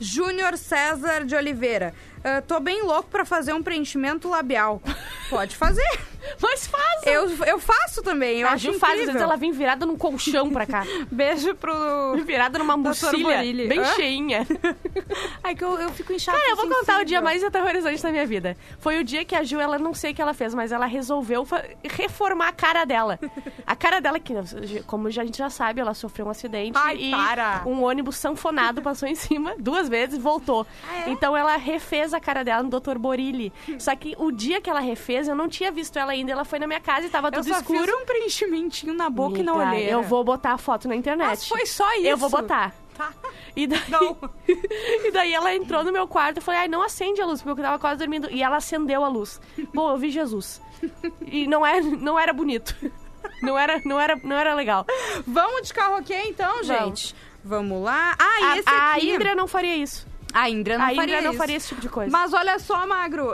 Júnior 0.00 0.56
César 0.56 1.24
de 1.24 1.34
Oliveira. 1.34 1.92
Ah, 2.24 2.42
tô 2.42 2.60
bem 2.60 2.82
louco 2.82 3.08
pra 3.10 3.24
fazer 3.24 3.52
um 3.52 3.62
preenchimento 3.62 4.28
labial. 4.28 4.80
Pode 5.30 5.56
fazer. 5.56 5.86
Mas 6.42 6.66
faz. 6.66 7.06
Eu, 7.06 7.28
eu 7.46 7.58
faço 7.58 8.02
também. 8.02 8.40
Eu 8.40 8.48
a 8.48 8.52
acho 8.52 8.72
Ju 8.72 8.78
faz, 8.78 9.00
às 9.00 9.06
vezes 9.06 9.20
ela 9.20 9.36
vem 9.36 9.52
virada 9.52 9.86
num 9.86 9.96
colchão 9.96 10.50
pra 10.50 10.66
cá. 10.66 10.84
Beijo 11.10 11.54
pro. 11.54 12.16
virada 12.24 12.58
numa 12.58 12.76
Borilli. 12.76 13.68
bem 13.68 13.78
Hã? 13.80 13.84
cheinha. 13.94 14.46
Ai, 15.42 15.54
que 15.54 15.64
eu, 15.64 15.78
eu 15.78 15.90
fico 15.90 16.12
inchada. 16.12 16.36
Cara, 16.38 16.50
eu 16.50 16.56
vou 16.56 16.68
contar 16.68 17.00
o 17.00 17.04
dia 17.04 17.20
mais 17.20 17.42
aterrorizante 17.42 18.02
da 18.02 18.10
minha 18.10 18.26
vida. 18.26 18.56
Foi 18.80 18.98
o 19.00 19.04
dia 19.04 19.24
que 19.24 19.34
a 19.34 19.42
Ju, 19.42 19.58
ela 19.58 19.78
não 19.78 19.94
sei 19.94 20.12
o 20.12 20.14
que 20.14 20.20
ela 20.20 20.34
fez, 20.34 20.54
mas 20.54 20.72
ela 20.72 20.86
resolveu 20.86 21.46
reformar 21.84 22.48
a 22.48 22.52
cara 22.52 22.84
dela. 22.84 23.18
A 23.66 23.76
cara 23.76 24.00
dela, 24.00 24.18
que 24.18 24.34
como 24.86 25.08
a 25.08 25.10
gente 25.10 25.38
já 25.38 25.50
sabe, 25.50 25.80
ela 25.80 25.94
sofreu 25.94 26.26
um 26.26 26.30
acidente 26.30 26.76
Ai, 26.76 26.96
e 26.96 27.10
para. 27.10 27.62
um 27.64 27.82
ônibus 27.82 28.16
sanfonado 28.16 28.82
passou 28.82 29.08
em 29.08 29.14
cima 29.14 29.54
duas 29.58 29.88
vezes 29.88 30.16
e 30.16 30.20
voltou. 30.20 30.66
Ah, 30.88 31.08
é? 31.08 31.10
Então 31.10 31.36
ela 31.36 31.56
refez 31.56 32.07
a 32.14 32.20
cara 32.20 32.42
dela 32.44 32.62
no 32.62 32.70
Dr. 32.70 32.98
Borilli. 32.98 33.52
Só 33.78 33.94
que 33.96 34.14
o 34.18 34.30
dia 34.30 34.60
que 34.60 34.68
ela 34.68 34.80
refez, 34.80 35.28
eu 35.28 35.34
não 35.34 35.48
tinha 35.48 35.70
visto 35.70 35.98
ela 35.98 36.12
ainda. 36.12 36.32
Ela 36.32 36.44
foi 36.44 36.58
na 36.58 36.66
minha 36.66 36.80
casa 36.80 37.06
e 37.06 37.10
tava 37.10 37.28
Eu 37.28 37.32
tudo 37.32 37.48
só 37.48 37.58
escuro. 37.60 37.84
fiz 37.84 37.94
um 37.94 38.04
preenchimentinho 38.04 38.94
na 38.94 39.08
boca 39.10 39.38
e 39.38 39.42
na 39.42 39.54
olheira. 39.54 39.90
Eu 39.90 40.02
vou 40.02 40.22
botar 40.24 40.52
a 40.52 40.58
foto 40.58 40.88
na 40.88 40.94
internet. 40.96 41.28
Mas 41.28 41.48
foi 41.48 41.66
só 41.66 41.90
isso. 41.94 42.06
Eu 42.06 42.16
vou 42.16 42.30
botar. 42.30 42.74
Tá. 42.96 43.12
E 43.54 43.66
daí, 43.66 43.80
e 45.04 45.10
daí 45.12 45.32
ela 45.32 45.54
entrou 45.54 45.84
no 45.84 45.92
meu 45.92 46.08
quarto 46.08 46.38
e 46.38 46.40
falei, 46.40 46.62
ai, 46.62 46.68
não 46.68 46.82
acende 46.82 47.20
a 47.20 47.26
luz, 47.26 47.40
porque 47.40 47.60
eu 47.60 47.64
tava 47.64 47.78
quase 47.78 47.98
dormindo. 47.98 48.28
E 48.30 48.42
ela 48.42 48.56
acendeu 48.56 49.04
a 49.04 49.08
luz. 49.08 49.40
Bom, 49.72 49.90
eu 49.90 49.96
vi 49.98 50.10
Jesus. 50.10 50.60
E 51.26 51.46
não, 51.46 51.64
é, 51.64 51.80
não 51.80 52.18
era 52.18 52.32
bonito. 52.32 52.74
Não 53.42 53.58
era, 53.58 53.80
não, 53.84 54.00
era, 54.00 54.16
não 54.22 54.36
era 54.36 54.54
legal. 54.54 54.84
Vamos 55.26 55.68
de 55.68 55.74
carroquê 55.74 56.22
então, 56.26 56.62
gente? 56.62 57.14
Vamos 57.44 57.82
lá. 57.82 58.16
Ah, 58.18 58.40
e 58.40 58.44
A, 58.44 58.58
esse 58.58 58.68
a 58.68 58.92
aqui... 58.94 59.10
Indra 59.10 59.34
não 59.34 59.46
faria 59.46 59.76
isso. 59.76 60.06
A 60.32 60.48
Indra 60.50 60.76
não 60.78 60.84
a 60.84 60.88
faria 60.88 61.02
Indra 61.04 61.20
não 61.22 61.30
isso. 61.30 61.38
faria 61.38 61.56
esse 61.56 61.68
tipo 61.68 61.80
de 61.80 61.88
coisa. 61.88 62.10
Mas 62.10 62.32
olha 62.32 62.58
só, 62.58 62.86
Magro. 62.86 63.32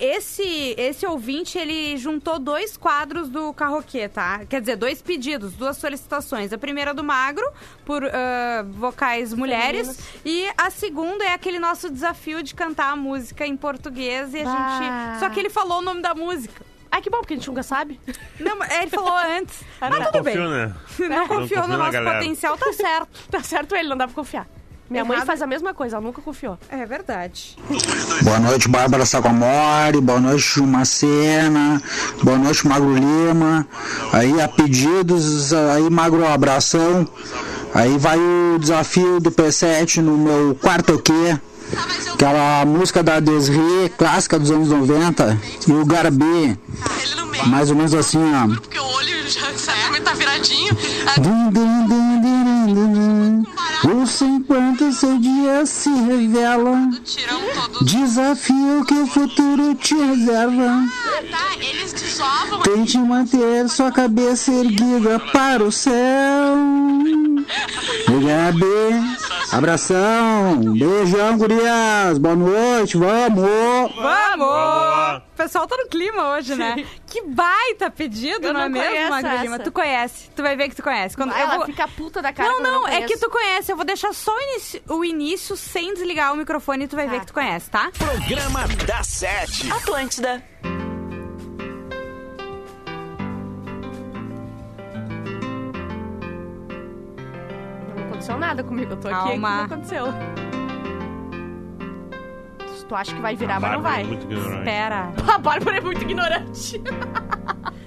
esse, 0.00 0.74
esse 0.78 1.04
ouvinte, 1.04 1.58
ele 1.58 1.96
juntou 1.96 2.38
dois 2.38 2.76
quadros 2.76 3.28
do 3.28 3.52
carroquê, 3.52 4.08
tá? 4.08 4.42
Quer 4.48 4.60
dizer, 4.60 4.76
dois 4.76 5.02
pedidos, 5.02 5.54
duas 5.54 5.76
solicitações. 5.76 6.52
A 6.52 6.58
primeira 6.58 6.94
do 6.94 7.02
Magro, 7.02 7.44
por 7.84 8.04
ah, 8.04 8.64
vocais 8.68 9.34
mulheres. 9.34 9.88
Femininos. 9.96 10.08
E 10.24 10.48
a 10.56 10.70
segunda 10.70 11.24
é 11.24 11.32
aquele 11.34 11.58
nosso 11.58 11.90
desafio 11.90 12.42
de 12.42 12.54
cantar 12.54 12.92
a 12.92 12.96
música 12.96 13.44
em 13.44 13.56
português. 13.56 14.32
E 14.34 14.40
a 14.40 14.44
Bah. 14.44 14.78
gente... 15.10 15.18
Só 15.20 15.28
que 15.30 15.40
ele 15.40 15.50
falou 15.50 15.78
o 15.78 15.82
nome 15.82 16.00
da 16.00 16.14
música. 16.14 16.64
Ai, 16.90 17.02
que 17.02 17.10
bom, 17.10 17.18
porque 17.18 17.34
a 17.34 17.36
gente 17.36 17.48
nunca 17.48 17.62
sabe. 17.64 18.00
Não, 18.40 18.56
mas 18.56 18.70
ele 18.72 18.90
falou 18.90 19.12
antes. 19.36 19.60
Mas 19.80 19.90
Não 19.90 20.04
tudo 20.12 20.22
bem. 20.22 20.36
confio, 20.36 20.48
né? 20.50 20.74
Não 21.00 21.26
confiou 21.28 21.40
confio 21.40 21.62
no 21.68 21.76
nosso 21.76 21.92
galera. 21.92 22.18
potencial, 22.20 22.56
tá 22.56 22.72
certo. 22.72 23.08
Tá 23.30 23.42
certo 23.42 23.74
ele, 23.76 23.88
não 23.88 23.96
dá 23.96 24.06
pra 24.06 24.14
confiar. 24.14 24.46
Minha 24.90 25.04
mãe 25.04 25.20
faz 25.24 25.42
a 25.42 25.46
mesma 25.46 25.74
coisa, 25.74 25.96
ela 25.96 26.04
nunca 26.04 26.22
confiou. 26.22 26.58
É 26.70 26.86
verdade. 26.86 27.56
Boa 28.22 28.38
noite, 28.38 28.68
Bárbara 28.68 29.04
Sacomori. 29.04 30.00
Boa 30.00 30.18
noite, 30.18 30.60
Macena. 30.62 31.82
Boa 32.22 32.38
noite, 32.38 32.66
Magro 32.66 32.94
Lima. 32.94 33.66
Aí, 34.12 34.40
a 34.40 34.48
pedidos, 34.48 35.52
aí, 35.52 35.90
Magro, 35.90 36.22
um 36.22 36.32
abração. 36.32 37.06
Aí 37.74 37.98
vai 37.98 38.18
o 38.18 38.58
desafio 38.58 39.20
do 39.20 39.30
P7 39.30 39.98
no 39.98 40.16
meu 40.16 40.54
quarto 40.54 40.98
Q. 40.98 41.38
Aquela 42.14 42.64
música 42.64 43.02
da 43.02 43.20
Desri, 43.20 43.92
clássica 43.98 44.38
dos 44.38 44.50
anos 44.50 44.70
90. 44.70 45.38
E 45.66 45.72
o 45.72 45.84
Garbi. 45.84 46.58
Mais 47.46 47.70
ou 47.70 47.76
menos 47.76 47.92
assim, 47.94 48.18
ó. 48.34 48.48
Porque 48.48 48.78
o 48.78 48.84
olho 48.84 49.28
já 49.28 49.52
tá 50.02 50.14
viradinho. 50.14 50.76
Ouça 53.94 54.24
enquanto 54.24 54.92
seu 54.92 55.18
dia 55.18 55.64
se 55.64 55.88
revela. 55.88 56.90
Tirão 57.04 57.40
todo. 57.54 57.84
Desafio 57.84 58.84
que 58.86 58.94
o 58.94 59.06
futuro 59.06 59.74
te 59.74 59.94
reserva. 59.94 60.84
Tá, 61.30 61.56
eles 61.58 61.92
desovam. 61.92 62.60
Tente 62.60 62.98
manter 62.98 63.68
sua 63.68 63.90
cabeça 63.90 64.52
erguida 64.52 65.18
para 65.32 65.62
o 65.64 65.72
céu. 65.72 66.56
Gabi 68.08 69.18
Abração, 69.50 70.60
beijão, 70.74 71.38
gurias, 71.38 72.18
boa 72.18 72.36
noite, 72.36 72.98
vamos! 72.98 73.94
Vamos! 73.96 75.27
O 75.38 75.40
pessoal 75.40 75.68
tá 75.68 75.76
no 75.76 75.86
clima 75.86 76.30
hoje, 76.30 76.56
né? 76.56 76.84
Que 77.06 77.22
baita 77.22 77.88
pedido, 77.88 78.44
Eu 78.48 78.52
não, 78.52 78.62
é 78.62 78.68
mesmo, 78.68 79.14
essa. 79.14 79.58
Tu 79.60 79.70
conhece, 79.70 80.28
tu 80.34 80.42
vai 80.42 80.56
ver 80.56 80.68
que 80.68 80.74
tu 80.74 80.82
conhece. 80.82 81.16
Quando 81.16 81.32
Ah, 81.32 81.38
eu 81.38 81.46
ela 81.46 81.56
vou... 81.58 81.66
fica 81.66 81.86
puta 81.86 82.20
da 82.20 82.32
cara 82.32 82.48
Não, 82.48 82.60
não, 82.60 82.80
não 82.80 82.88
é 82.88 83.02
que 83.02 83.16
tu 83.16 83.30
conhece. 83.30 83.70
Eu 83.70 83.76
vou 83.76 83.84
deixar 83.84 84.12
só 84.12 84.36
o 84.36 84.40
início, 84.40 84.82
o 84.88 85.04
início 85.04 85.56
sem 85.56 85.94
desligar 85.94 86.32
o 86.32 86.36
microfone 86.36 86.86
e 86.86 86.88
tu 86.88 86.96
vai 86.96 87.06
ver 87.06 87.20
que 87.20 87.26
tu 87.26 87.32
conhece, 87.32 87.70
tá? 87.70 87.88
Programa 87.96 88.66
da 88.84 89.04
Sete. 89.04 89.70
Atlântida. 89.70 90.42
Não 97.94 98.04
aconteceu 98.06 98.36
nada 98.36 98.64
comigo, 98.64 98.92
eu 98.92 98.96
tô 98.96 99.06
aqui, 99.06 99.16
Calma. 99.16 99.56
não 99.58 99.64
aconteceu. 99.66 100.06
Tu 102.88 102.94
acha 102.94 103.14
que 103.14 103.20
vai 103.20 103.36
virar, 103.36 103.60
mas 103.60 103.72
não 103.72 103.82
Bárbara 103.82 103.94
vai. 103.94 104.02
é 104.02 104.06
muito 104.06 104.24
ignorante. 104.24 104.58
Espera. 104.58 105.12
A 105.34 105.38
Bárbara 105.38 105.76
é 105.76 105.80
muito 105.80 106.02
ignorante. 106.02 106.82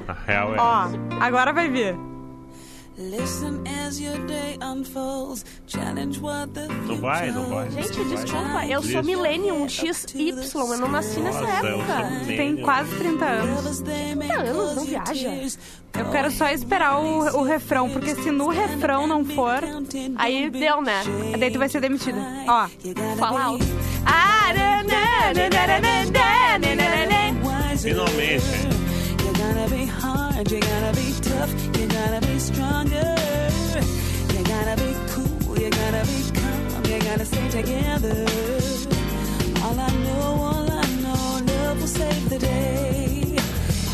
A 0.08 0.14
real 0.14 0.56
é 0.56 0.58
Ó, 0.60 0.88
agora 1.20 1.52
vai 1.54 1.70
vir. 1.70 1.96
Listen 2.98 3.64
as 3.88 4.00
your 4.00 4.20
day 4.28 4.60
unfolds. 4.62 5.44
Challenge 5.66 6.20
what 6.20 6.52
the 6.54 6.68
Não 6.68 6.98
vai, 6.98 7.32
não 7.32 7.46
vai. 7.46 7.72
Gente, 7.72 7.98
Não 7.98 8.06
vai. 8.06 8.16
desculpa, 8.16 8.66
eu 8.68 8.84
sou 8.84 9.04
millennium 9.04 9.68
XY, 9.68 10.36
eu 10.54 10.78
não 10.78 10.88
nasci 10.90 11.20
nessa 11.20 11.42
Nossa, 11.42 11.68
época. 11.68 12.26
tem 12.28 12.58
quase 12.58 12.96
30 12.98 13.26
anos. 13.26 13.80
30 13.80 14.34
anos, 14.34 14.76
não 14.76 14.86
viaja. 14.86 15.30
Eu 15.98 16.06
quero 16.12 16.30
só 16.32 16.50
esperar 16.50 17.00
o, 17.00 17.40
o 17.40 17.44
refrão, 17.44 17.90
porque 17.90 18.14
se 18.14 18.30
no 18.30 18.50
refrão 18.50 19.08
não 19.08 19.26
for, 19.26 19.60
Aí 20.18 20.50
deu, 20.52 20.82
né? 20.82 21.02
daí 21.40 21.50
tu 21.50 21.58
vai 21.60 21.70
ser 21.70 21.80
demitida. 21.82 22.20
Ó. 22.48 22.68
Fala 23.18 23.44
alto. 23.46 23.66
Ah, 24.06 24.54
na, 24.54 24.71
Finalmente, 27.82 28.44
hein? 28.44 28.70
You 29.26 29.34
gotta 29.34 29.70
be 29.70 29.86
hard, 29.86 30.52
you 30.52 30.60
gotta 30.60 30.92
be 30.96 31.14
tough, 31.20 31.52
you 31.78 31.88
gotta 31.88 32.26
be 32.26 32.40
stronger. 32.40 33.16
You 34.34 34.44
gotta 34.44 34.76
be 34.82 34.96
cool, 35.10 35.60
you 35.60 35.70
gotta 35.70 36.06
be 36.06 36.20
calm, 36.40 36.86
you 36.86 37.00
gotta 37.00 37.26
stay 37.26 37.50
together. 37.50 38.26
All 39.64 39.80
I 39.80 39.90
know, 40.06 40.26
all 40.50 40.72
I 40.72 40.86
know, 41.04 41.42
love 41.46 41.80
will 41.80 41.88
save 41.88 42.30
the 42.30 42.40
day. 42.40 43.36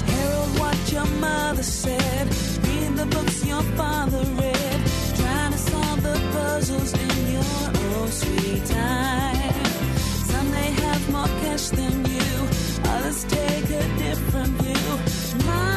Herald 0.06 0.60
what 0.60 0.92
your 0.92 1.08
mother 1.22 1.64
said, 1.64 2.28
read 2.68 2.98
the 2.98 3.06
books 3.06 3.46
your 3.46 3.64
father 3.78 4.24
read, 4.36 4.80
trying 5.16 5.52
to 5.54 5.58
solve 5.58 6.04
the 6.04 6.20
puzzles 6.34 6.94
in 6.94 7.32
your 7.32 7.98
own 7.98 8.12
sweet 8.12 8.66
time. 8.66 9.37
Others 13.18 13.24
take 13.32 13.70
a 13.70 13.98
different 13.98 14.48
view. 14.62 15.46
My, 15.46 15.77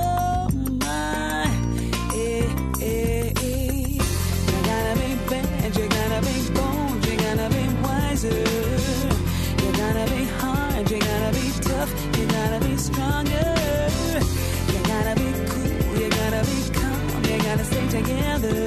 gotta 17.51 17.65
stay 17.65 17.87
together. 17.89 18.65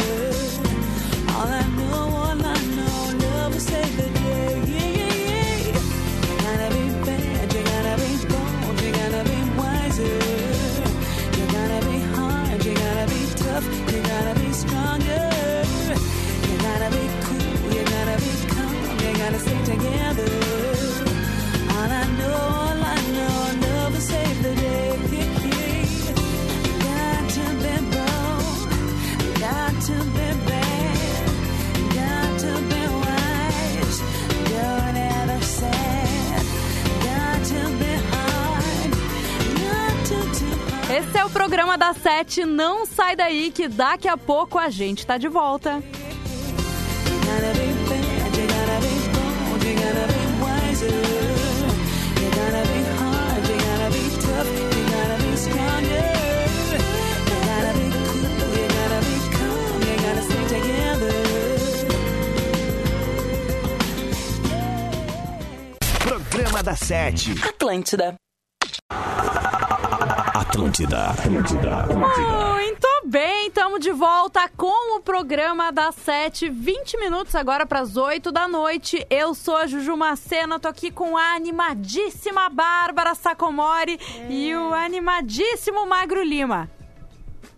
All 1.33 1.49
I 1.49 1.63
know, 1.79 2.01
all 2.21 2.47
I 2.53 2.57
know, 2.77 3.19
love 3.25 3.55
will 3.55 3.61
save 3.61 3.97
the 3.97 4.09
day. 4.21 4.63
Yeah, 4.73 4.91
yeah, 5.01 5.15
yeah. 5.25 5.81
You 6.27 6.35
gotta 6.45 6.69
be 6.77 6.85
bad, 7.07 7.53
you 7.55 7.63
gotta 7.73 7.95
be 8.03 8.11
bold, 8.29 8.81
you 8.83 8.93
gotta 9.01 9.23
be 9.31 9.39
wiser. 9.59 10.19
You 11.37 11.45
gotta 11.57 11.81
be 11.89 11.99
hard, 12.15 12.63
you 12.63 12.75
gotta 12.75 13.07
be 13.09 13.23
tough, 13.43 13.65
you 13.91 14.01
gotta 14.13 14.35
be 14.41 14.53
stronger. 14.53 15.31
You 16.49 16.57
gotta 16.69 16.89
be 16.97 17.05
cool, 17.25 17.57
you 17.77 17.85
gotta 17.95 18.17
be 18.21 18.33
calm, 18.53 18.99
you 19.01 19.17
gotta 19.17 19.39
stay 19.39 19.65
together. 19.65 20.54
Esse 40.97 41.19
é 41.19 41.25
o 41.25 41.31
programa 41.31 41.77
da 41.77 41.93
Sete. 41.93 42.45
Não 42.45 42.87
sai 42.87 43.17
daí 43.17 43.51
que 43.51 43.67
daqui 43.67 44.07
a 44.07 44.17
pouco 44.17 44.61
a 44.61 44.71
gente 44.71 45.05
tá 45.05 45.19
de 45.19 45.27
volta. 45.27 45.83
Programa 65.99 66.63
da 66.63 66.77
Sete. 66.77 67.33
Atlântida. 67.43 68.15
Atlântida, 70.55 71.07
Atlântida, 71.07 71.79
Atlântida. 71.79 72.55
Muito 72.55 72.89
bem, 73.07 73.49
estamos 73.49 73.81
de 73.81 73.91
volta 73.91 74.49
com 74.57 74.97
o 74.97 75.01
programa 75.01 75.73
das 75.73 75.97
7, 75.97 76.49
20 76.49 76.97
minutos 76.97 77.35
agora 77.35 77.67
para 77.67 77.81
as 77.81 77.97
8 77.97 78.31
da 78.31 78.47
noite. 78.47 79.05
Eu 79.11 79.35
sou 79.35 79.57
a 79.57 79.67
Juju 79.67 79.97
Macena, 79.97 80.61
tô 80.61 80.69
aqui 80.69 80.93
com 80.93 81.17
a 81.17 81.35
animadíssima 81.35 82.49
Bárbara 82.51 83.17
Sacomori 83.17 83.99
e 84.31 84.55
o 84.55 84.73
animadíssimo 84.73 85.87
Magro 85.87 86.23
Lima. 86.23 86.71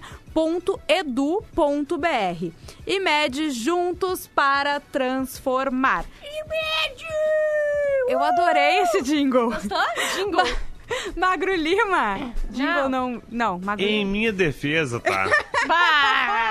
.edu.br. 0.88 2.52
IMED 2.86 3.50
juntos 3.50 4.26
para 4.26 4.80
transformar. 4.80 6.04
IMED! 6.20 7.04
Eu 8.08 8.20
adorei 8.22 8.80
esse 8.80 9.00
jingle. 9.02 9.50
Gostou? 9.50 9.78
Jingle. 10.16 10.44
Magro 11.16 11.54
Lima. 11.54 12.32
Jingle 12.50 12.88
não, 12.88 13.22
não, 13.30 13.58
Magro 13.58 13.84
Em 13.84 14.00
Lima. 14.00 14.10
minha 14.10 14.32
defesa, 14.32 15.00
tá? 15.00 15.28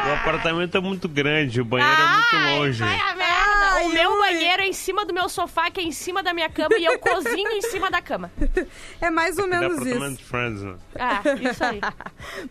O 0.06 0.14
apartamento 0.14 0.76
é 0.78 0.80
muito 0.80 1.08
grande, 1.08 1.62
o 1.62 1.66
banheiro 1.66 2.02
é 2.02 2.08
muito 2.08 2.60
longe. 2.60 2.84
Vai 2.84 3.00
a 3.00 3.16
merda! 3.16 3.86
o 3.86 3.90
meu 3.90 4.18
banheiro 4.20 4.62
é 4.62 4.68
em 4.68 4.74
cima 4.74 5.06
do 5.06 5.14
meu 5.14 5.30
sofá, 5.30 5.72
que 5.72 5.80
é 5.80 5.84
em 5.84 5.92
cima 5.92 6.22
da 6.22 6.34
minha 6.34 6.50
cama, 6.50 6.78
e 6.78 6.86
eu 6.86 7.00
cozinho 7.00 7.50
em 7.52 7.62
cima 7.62 7.90
da 7.90 8.02
cama. 8.02 8.32
É 9.02 9.10
mais 9.10 9.38
ou 9.38 9.48
menos 9.48 9.78
apartamento 9.78 10.12
isso. 10.14 10.18
de 10.18 10.24
Friends, 10.26 10.62
né? 10.62 10.76
Ah, 11.00 11.22
isso 11.42 11.64
aí. 11.64 11.80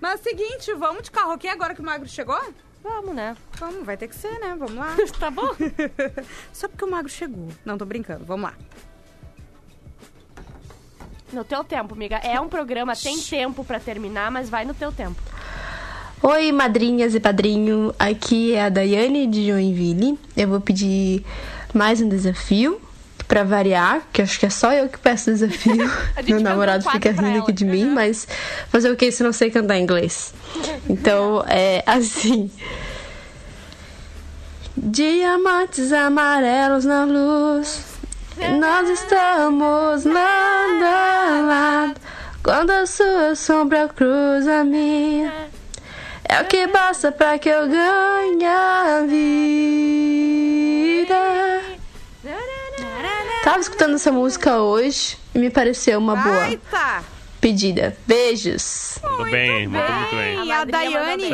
Mas 0.01 0.21
seguinte, 0.21 0.73
vamos 0.75 1.03
de 1.05 1.11
carro 1.11 1.33
aqui 1.33 1.49
agora 1.49 1.75
que 1.75 1.81
o 1.81 1.85
Magro 1.85 2.09
chegou? 2.09 2.41
Vamos, 2.83 3.15
né? 3.15 3.37
Vamos, 3.59 3.85
vai 3.85 3.97
ter 3.97 4.09
que 4.09 4.15
ser, 4.15 4.39
né? 4.41 4.55
Vamos 4.59 4.75
lá. 4.75 4.95
Tá 5.19 5.31
bom? 5.31 5.49
Só 6.53 6.69
porque 6.69 6.85
o 6.85 6.91
Magro 6.91 7.11
chegou. 7.11 7.49
Não, 7.65 7.79
tô 7.79 7.85
brincando. 7.85 8.25
Vamos 8.25 8.51
lá. 8.51 8.55
No 11.35 11.43
teu 11.43 11.65
tempo, 11.65 11.95
amiga. 11.95 12.17
É 12.19 12.41
um 12.41 12.49
programa, 12.49 12.95
tem 12.95 13.19
tempo 13.19 13.65
pra 13.65 13.81
terminar, 13.81 14.31
mas 14.31 14.49
vai 14.49 14.65
no 14.65 14.73
teu 14.73 14.93
tempo. 14.93 15.21
Oi, 16.23 16.53
madrinhas 16.53 17.13
e 17.15 17.21
padrinho. 17.21 17.93
Aqui 17.99 18.55
é 18.55 18.65
a 18.65 18.69
Daiane 18.69 19.27
de 19.27 19.49
Joinville. 19.49 20.17
Eu 20.37 20.49
vou 20.49 20.61
pedir 20.61 21.25
mais 21.75 22.01
um 22.01 22.09
desafio. 22.09 22.81
Pra 23.27 23.43
variar, 23.43 24.03
que 24.13 24.21
acho 24.21 24.39
que 24.39 24.45
é 24.45 24.51
só 24.51 24.71
eu 24.73 24.87
que 24.87 24.99
peço 24.99 25.31
desafio. 25.33 25.91
Meu 26.29 26.41
namorado 26.41 26.89
fica 26.89 27.11
rindo 27.11 27.39
aqui 27.39 27.53
de 27.53 27.65
mim, 27.65 27.87
mas 27.87 28.29
fazer 28.69 28.91
o 28.91 28.97
que 28.97 29.11
se 29.11 29.23
não 29.23 29.33
sei 29.33 29.51
cantar 29.51 29.79
inglês? 29.79 30.33
Então, 30.89 31.43
é 31.49 31.83
assim. 31.87 32.51
Diamantes 34.77 35.91
amarelos 35.91 36.85
na 36.85 37.05
luz. 37.05 37.94
Nós 38.37 38.89
estamos 38.89 40.05
lado 40.05 40.85
a 40.85 41.41
lado. 41.47 42.01
Quando 42.43 42.71
a 42.71 42.87
sua 42.87 43.35
sombra 43.37 43.89
cruza 43.89 44.61
a 44.61 44.65
minha. 44.65 45.33
É 46.29 46.41
o 46.41 46.45
que 46.47 46.67
basta 46.67 47.13
pra 47.13 47.39
que 47.39 47.49
eu 47.49 47.69
ganhe 47.69 48.45
a 48.45 49.03
vida. 49.07 51.15
Tava 53.45 53.61
escutando 53.61 53.95
essa 53.95 54.11
música 54.11 54.59
hoje 54.59 55.17
e 55.35 55.39
me 55.39 55.51
pareceu 55.51 55.99
uma 55.99 56.17
boa 56.17 56.49
Eita! 56.49 57.05
pedida. 57.41 57.97
Beijos. 58.07 58.99
Muito 59.17 59.31
bem, 59.31 59.69
muito, 59.69 59.93
muito 59.93 60.17
bem. 60.17 60.45
E 60.45 60.53
a 60.53 60.65
Daiane, 60.65 61.31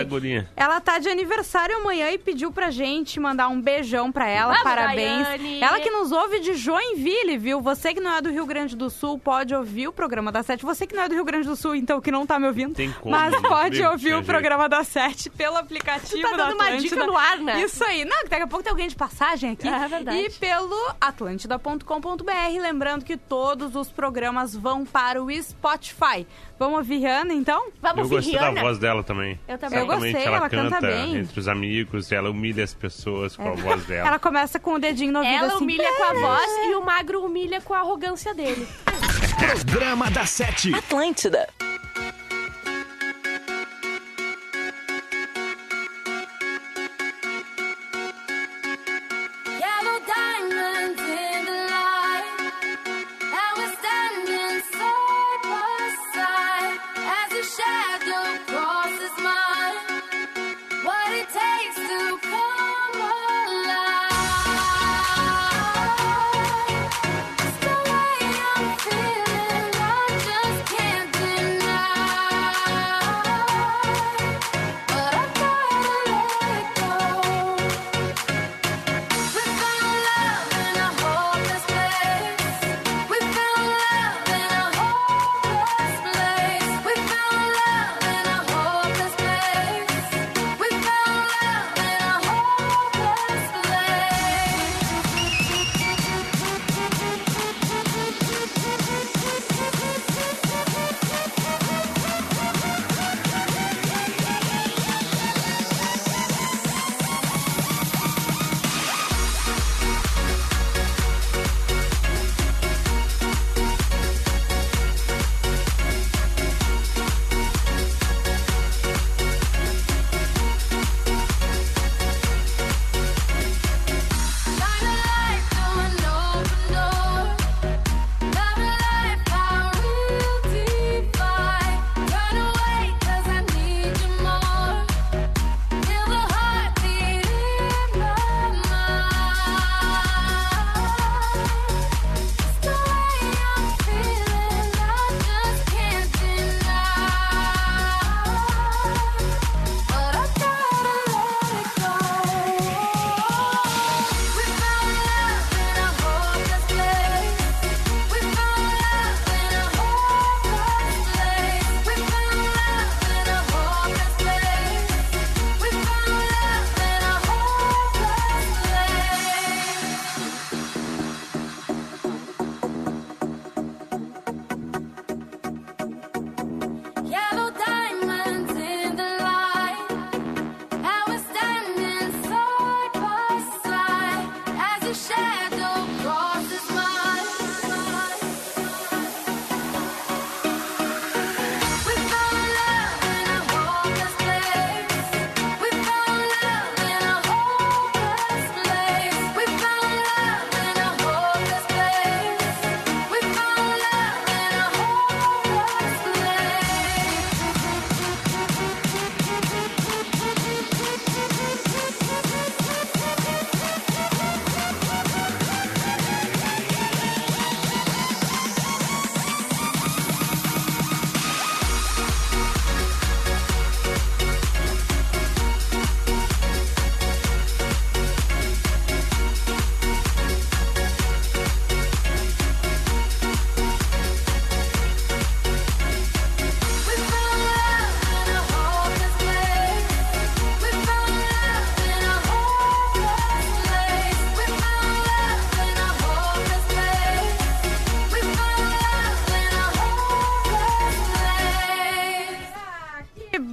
ela 0.57 0.81
tá 0.81 0.99
de 0.99 1.09
aniversário 1.09 1.77
amanhã 1.77 2.11
e 2.11 2.19
pediu 2.19 2.53
pra 2.53 2.71
gente 2.71 3.19
mandar 3.19 3.49
um 3.49 3.61
beijão 3.61 4.13
pra 4.13 4.29
ela. 4.29 4.53
Vamos, 4.53 4.65
Parabéns. 4.65 5.27
Daiane. 5.27 5.61
Ela 5.61 5.81
que 5.81 5.91
nos 5.91 6.13
ouve 6.13 6.41
de 6.41 6.55
Joinville, 6.55 7.39
viu? 7.39 7.61
Você 7.61 7.95
que 7.95 8.01
não 8.01 8.15
é 8.15 8.23
do 8.23 8.31
Rio 8.31 8.47
Grande 8.47 8.77
do 8.77 8.91
Sul 8.91 9.19
pode 9.19 9.55
ouvir 9.55 9.89
o 9.89 9.93
programa 9.93 10.31
da 10.31 10.43
Sete. 10.43 10.65
Você 10.65 10.87
que 10.87 10.95
não 10.95 11.05
é 11.05 11.09
do 11.09 11.15
Rio 11.15 11.25
Grande 11.25 11.47
do 11.49 11.57
Sul, 11.57 11.75
então 11.75 12.01
que 12.01 12.11
não 12.11 12.27
tá 12.27 12.39
me 12.39 12.47
ouvindo. 12.47 12.75
Tem 12.75 12.93
como, 12.93 13.11
mas 13.15 13.35
pode 13.41 13.83
ouvir 13.83 14.09
o 14.09 14.17
jeito. 14.17 14.27
programa 14.27 14.69
da 14.69 14.85
Sete 14.85 15.31
pelo 15.31 15.57
aplicativo 15.57 16.21
Tu 16.21 16.23
tá 16.23 16.37
da 16.37 16.49
dando 16.49 16.55
uma 16.55 16.77
dica 16.77 17.07
no 17.07 17.17
ar, 17.17 17.39
né? 17.39 17.61
Isso 17.63 17.83
aí. 17.85 18.05
Não, 18.05 18.25
daqui 18.25 18.43
a 18.43 18.47
pouco 18.47 18.63
tem 18.63 18.71
alguém 18.71 18.89
de 18.89 18.97
passagem 18.97 19.53
aqui. 19.53 19.69
É 19.69 19.89
verdade. 19.89 20.19
E 20.19 20.31
pelo 20.31 20.77
atlântida.com.br. 21.01 22.61
Lembrando 22.61 23.05
que 23.05 23.17
todos 23.17 23.75
os 23.75 23.91
programas 23.91 24.55
vão 24.55 24.85
para 24.85 25.23
o 25.23 25.31
Spotify. 25.43 26.27
Vamos 26.61 26.81
ouvir 26.81 26.99
Rihanna, 26.99 27.33
então? 27.33 27.69
Vamos 27.81 27.97
Eu 27.97 28.03
ouvir 28.05 28.15
gostei 28.17 28.35
da 28.35 28.41
Rihanna. 28.51 28.61
voz 28.61 28.79
dela 28.79 29.03
também. 29.03 29.41
Eu 29.49 29.57
também. 29.57 29.79
Eu 29.79 29.87
gostei, 29.87 30.15
ela 30.15 30.47
canta 30.51 30.79
bem. 30.79 31.17
entre 31.17 31.41
os 31.41 31.49
amigos, 31.49 32.13
ela 32.13 32.29
humilha 32.31 32.63
as 32.63 32.75
pessoas 32.75 33.35
com 33.35 33.49
a 33.49 33.53
voz 33.53 33.83
dela. 33.87 34.09
Ela 34.09 34.19
começa 34.19 34.61
com 34.61 34.75
o 34.75 34.79
dedinho 34.79 35.11
no 35.11 35.21
ouvido 35.21 35.35
Ela 35.35 35.55
assim. 35.55 35.65
humilha 35.65 35.89
com 35.97 36.03
a 36.05 36.13
voz 36.13 36.51
e 36.67 36.75
o 36.75 36.85
magro 36.85 37.25
humilha 37.25 37.63
com 37.63 37.73
a 37.73 37.79
arrogância 37.79 38.35
dele. 38.35 38.69
Programa 39.39 40.11
da 40.11 40.27
Sete. 40.27 40.75
Atlântida. 40.75 41.49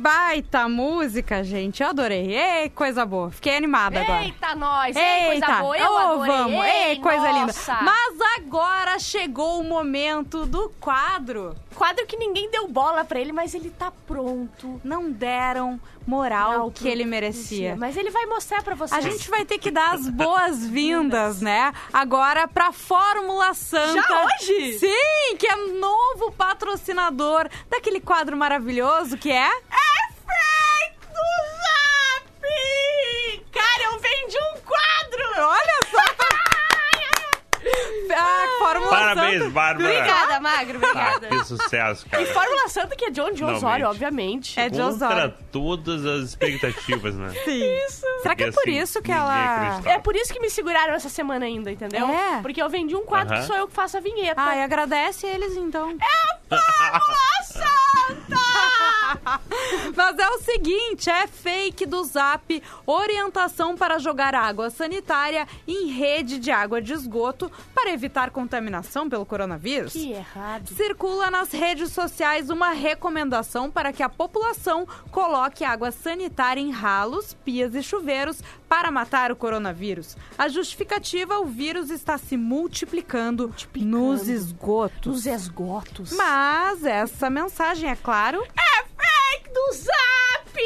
Baita 0.08 0.70
música, 0.70 1.44
gente. 1.44 1.84
Eu 1.84 1.90
adorei. 1.90 2.34
Ei, 2.34 2.70
coisa 2.70 3.06
boa. 3.06 3.30
Fiquei 3.30 3.58
animada 3.58 4.00
agora. 4.00 4.24
Eita, 4.24 4.56
nós! 4.56 4.96
Ei, 4.96 5.04
Eita, 5.04 5.46
coisa 5.46 5.62
boa! 5.62 5.78
Eu 5.78 5.92
ô, 5.92 5.98
adorei! 5.98 6.32
vamos. 6.32 6.66
Ei, 6.66 6.96
coisa 7.00 7.32
nossa. 7.34 7.74
linda. 7.74 7.84
Mas 7.84 8.18
agora 8.38 9.00
chegou 9.00 9.60
o 9.60 9.64
momento 9.66 10.46
do 10.46 10.70
quadro. 10.80 11.56
Quadro 11.76 12.08
que 12.08 12.16
ninguém 12.16 12.50
deu 12.50 12.68
bola 12.70 13.04
pra 13.04 13.20
ele, 13.20 13.34
mas 13.34 13.54
ele 13.54 13.70
tá 13.70 13.92
pronto. 14.08 14.82
Não 14.84 15.12
deram 15.12 15.80
moral 16.08 16.60
Não, 16.60 16.72
que 16.72 16.88
ele 16.88 17.04
merecia. 17.04 17.76
Mas 17.76 17.98
ele 17.98 18.10
vai 18.10 18.26
mostrar 18.26 18.64
pra 18.64 18.74
vocês. 18.76 19.06
A 19.06 19.08
gente 19.10 19.30
vai 19.30 19.44
ter 19.44 19.58
que 19.60 19.70
dar 19.70 19.94
as 19.94 20.08
boas-vindas, 20.10 21.42
né? 21.42 21.74
Agora 21.92 22.48
pra 22.48 22.72
Fórmula 22.72 23.54
Santa. 23.54 24.02
Já 24.02 24.26
hoje? 24.26 24.80
Sim, 24.80 25.36
que 25.38 25.46
é 25.46 25.56
novo 25.74 26.32
patrocinador 26.32 27.50
daquele 27.70 28.00
quadro 28.00 28.38
maravilhoso 28.38 29.18
que 29.18 29.30
é. 29.30 29.48
Efeito 29.48 31.20
Zap! 31.62 32.42
Cara, 33.52 33.84
eu 33.84 34.00
vendi 34.00 34.38
um 34.38 34.60
quadro! 34.62 35.27
Olha 35.40 35.80
só! 35.92 35.98
Ah, 38.20 38.46
Fórmula 38.60 38.90
Parabéns, 38.90 39.40
Santa. 39.40 39.50
Bárbara. 39.52 39.90
Obrigada, 39.90 40.40
Magro, 40.40 40.80
Ah, 40.82 40.88
obrigada. 41.16 41.28
que 41.28 41.44
sucesso, 41.46 42.06
cara. 42.10 42.24
E 42.24 42.26
Fórmula 42.28 42.68
Santa, 42.70 42.96
que 42.96 43.06
é 43.06 43.10
de 43.10 43.20
onde? 43.22 43.36
De 43.36 43.44
Osório, 43.44 43.88
obviamente. 43.90 44.58
É 44.60 44.70
de 44.70 44.80
Contra 44.80 45.08
Osório. 45.08 45.34
todas 45.52 46.06
as 46.06 46.30
expectativas, 46.30 47.16
né? 47.16 47.30
Sim. 47.44 47.62
Isso. 47.86 48.06
Será 48.22 48.36
que 48.36 48.44
é 48.46 48.52
por 48.52 48.62
assim, 48.62 48.80
isso 48.80 49.02
que 49.02 49.12
ela. 49.12 49.56
acreditava. 49.56 49.90
É 49.90 50.00
por 50.00 50.16
isso 50.16 50.34
que 50.34 50.40
me 50.40 50.50
seguraram 50.50 50.94
essa 50.94 51.10
semana 51.10 51.46
ainda, 51.46 51.70
entendeu? 51.70 52.08
É? 52.08 52.42
Porque 52.42 52.62
eu 52.62 52.70
vendi 52.70 52.96
um 52.96 53.04
quadro 53.06 53.34
Aham. 53.34 53.42
que 53.42 53.48
sou 53.48 53.56
eu 53.58 53.68
que 53.68 53.74
faço 53.74 53.98
a 53.98 54.00
vinheta. 54.00 54.40
Ai, 54.42 54.64
agradece 54.64 55.28
eles 55.28 55.56
então. 55.58 55.96
Mas 59.96 60.18
é 60.20 60.30
o 60.30 60.40
seguinte, 60.40 61.10
é 61.10 61.28
fake 61.28 61.86
do 61.86 62.04
Zap, 62.04 62.62
orientação 62.86 63.76
para 63.76 64.00
jogar 64.00 64.34
água 64.36 64.70
sanitária 64.70 65.48
em 65.68 65.88
rede 65.88 66.40
de 66.40 66.52
água 66.52 66.82
de 66.82 66.94
esgoto 66.94 67.52
para 67.74 67.92
evitar 67.92 68.32
contaminação 68.32 69.10
pelo 69.10 69.26
coronavírus. 69.26 69.94
Que 69.94 70.14
errado. 70.14 70.68
Circula 70.70 71.30
nas 71.32 71.52
redes 71.52 71.92
sociais 71.92 72.50
uma 72.50 72.72
recomendação 72.72 73.70
para 73.70 73.92
que 73.92 74.04
a 74.04 74.10
população 74.10 74.88
coloque 75.12 75.64
água 75.64 75.92
sanitária 75.92 76.62
em 76.62 76.72
ralos, 76.72 77.34
pias 77.46 77.76
e 77.76 77.84
chuveiros 77.84 78.42
para 78.68 78.92
matar 78.92 79.32
o 79.32 79.36
coronavírus. 79.36 80.16
A 80.38 80.48
justificativa, 80.48 81.40
o 81.40 81.46
vírus 81.46 81.90
está 81.90 82.18
se 82.18 82.36
multiplicando, 82.38 83.54
nos 83.76 84.28
esgotos. 84.28 85.14
Nos 85.14 85.26
esgotos. 85.26 86.12
Mas 86.12 86.84
essa 86.86 87.30
mensagem, 87.30 87.90
é 87.90 87.96
claro, 87.96 88.44
É 88.44 88.84
fake 88.84 89.54
do 89.54 89.74
Zap! 89.74 90.58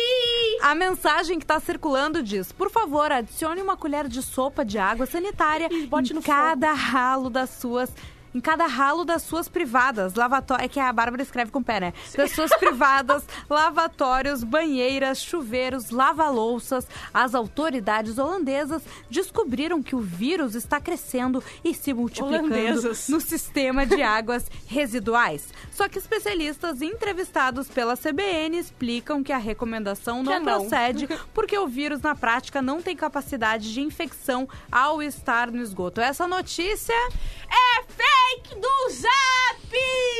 a 0.62 0.76
mensagem 0.76 1.38
que 1.38 1.44
está 1.44 1.60
circulando 1.60 2.22
diz: 2.24 2.52
por 2.52 2.70
favor, 2.70 3.12
adicione 3.12 3.62
uma 3.62 3.76
colher 3.76 4.08
de 4.08 4.22
sopa 4.22 4.64
de 4.64 4.78
água 4.78 5.06
sanitária 5.06 5.68
E 5.72 5.88
bote 5.88 6.12
em 6.12 6.16
no 6.16 6.22
cada 6.22 6.72
ralo 6.74 7.30
das 7.30 7.50
suas. 7.50 7.90
Em 8.34 8.40
cada 8.40 8.66
ralo 8.66 9.04
das 9.04 9.24
suas 9.24 9.50
privadas, 9.50 10.16
lavatórios. 10.16 10.66
É 10.66 10.68
que 10.68 10.80
a 10.80 10.92
Bárbara 10.92 11.22
escreve 11.22 11.52
com 11.52 11.60
o 11.60 11.64
pé, 11.64 11.80
né? 11.80 11.94
Das 12.16 12.32
suas 12.32 12.52
privadas, 12.58 13.24
lavatórios, 13.50 14.44
banheiras, 14.44 15.22
chuveiros, 15.22 15.90
lava-louças. 15.90 16.88
As 17.14 17.36
autoridades 17.36 18.18
holandesas 18.18 18.84
descobriram 19.10 19.84
que 19.84 19.96
o 19.96 20.00
vírus 20.00 20.56
está 20.56 20.80
crescendo 20.80 21.44
e 21.64 21.74
se 21.74 21.94
multiplicando 21.94 22.54
Holandesas. 22.54 23.10
no 23.10 23.20
sistema 23.20 23.86
de 23.86 24.02
águas 24.02 24.50
residuais. 24.66 25.50
Só 25.72 25.90
que 25.90 25.98
especialistas 25.98 26.82
entrevistados 26.82 27.68
pela 27.68 27.98
CBN 27.98 28.58
explicam 28.58 29.24
que 29.24 29.34
a 29.34 29.38
recomendação 29.38 30.24
não, 30.24 30.40
não. 30.40 30.44
procede 30.44 31.08
porque 31.34 31.58
o 31.58 31.68
vírus 31.68 32.02
na 32.02 32.16
prática 32.16 32.62
não 32.62 32.82
tem 32.82 32.96
capacidade 32.96 33.74
de 33.74 33.82
infecção 33.82 34.48
ao 34.72 35.02
estar 35.02 35.52
no 35.52 35.62
esgoto. 35.62 36.00
Essa 36.02 36.28
notícia 36.28 36.94
É 36.94 38.21
fake 38.30 38.56
do 38.56 38.90
Zap! 38.92 39.62